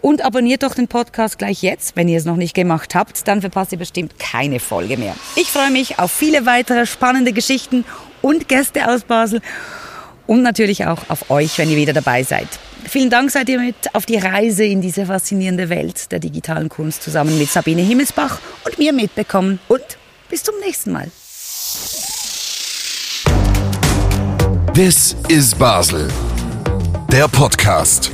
Und 0.02 0.24
abonniert 0.26 0.63
doch 0.63 0.76
den 0.76 0.88
Podcast 0.88 1.38
gleich 1.38 1.62
jetzt, 1.62 1.96
wenn 1.96 2.08
ihr 2.08 2.18
es 2.18 2.26
noch 2.26 2.36
nicht 2.36 2.54
gemacht 2.54 2.94
habt. 2.96 3.28
Dann 3.28 3.42
verpasst 3.42 3.72
ihr 3.72 3.78
bestimmt 3.78 4.20
keine 4.20 4.60
Folge 4.60 4.98
mehr. 4.98 5.16
Ich 5.36 5.50
freue 5.50 5.72
mich 5.72 6.00
auf 6.00 6.12
viele 6.12 6.46
weitere 6.46 6.86
spannende 6.86 7.32
Geschichten 7.32 7.86
und 8.22 8.48
Gäste 8.48 8.89
aus 8.89 9.04
Basel. 9.04 9.42
Und 10.28 10.42
natürlich 10.42 10.86
auch 10.86 11.10
auf 11.10 11.30
euch, 11.30 11.58
wenn 11.58 11.70
ihr 11.70 11.78
wieder 11.78 11.94
dabei 11.94 12.24
seid. 12.24 12.48
Vielen 12.86 13.10
Dank 13.10 13.32
seid 13.32 13.50
ihr 13.50 13.60
mit 13.60 13.76
auf 13.94 14.06
die 14.06 14.18
Reise 14.18 14.66
in 14.66 14.82
diese 14.82 15.06
faszinierende 15.06 15.70
Welt 15.70 16.12
der 16.12 16.20
digitalen 16.20 16.70
Kunst 16.70 17.04
zusammen 17.04 17.38
mit 17.38 17.50
Sabine 17.50 17.82
Himmelsbach 17.82 18.39
und 18.66 18.78
mir 18.78 18.94
mitbekommen. 18.94 19.60
Und 19.68 19.84
bis 20.30 20.44
zum 20.44 20.56
nächsten 20.60 20.92
Mal. 20.92 21.10
This 24.74 25.16
is 25.30 25.54
Basel 25.54 26.10
der 27.13 27.28
Podcast. 27.28 28.12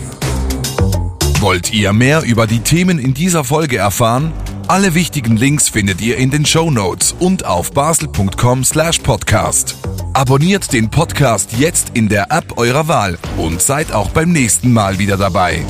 Wollt 1.40 1.72
ihr 1.72 1.94
mehr 1.94 2.24
über 2.24 2.48
die 2.48 2.60
Themen 2.60 3.00
in 3.00 3.14
dieser 3.14 3.46
Folge 3.46 3.78
erfahren? 3.78 4.34
Alle 4.68 4.94
wichtigen 4.94 5.38
Links 5.38 5.70
findet 5.70 6.02
ihr 6.02 6.18
in 6.18 6.32
den 6.32 6.46
Show 6.46 6.70
Notes 6.70 7.16
und 7.18 7.46
auf 7.46 7.72
basel.com/podcast. 7.72 9.78
Abonniert 10.12 10.74
den 10.74 10.90
Podcast 10.90 11.54
jetzt 11.58 11.92
in 11.94 12.10
der 12.10 12.30
App 12.30 12.58
eurer 12.58 12.90
Wahl 12.90 13.18
und 13.38 13.62
seid 13.62 13.94
auch 13.94 14.10
beim 14.10 14.34
nächsten 14.34 14.74
Mal 14.74 15.00
wieder 15.00 15.16
dabei. 15.16 15.64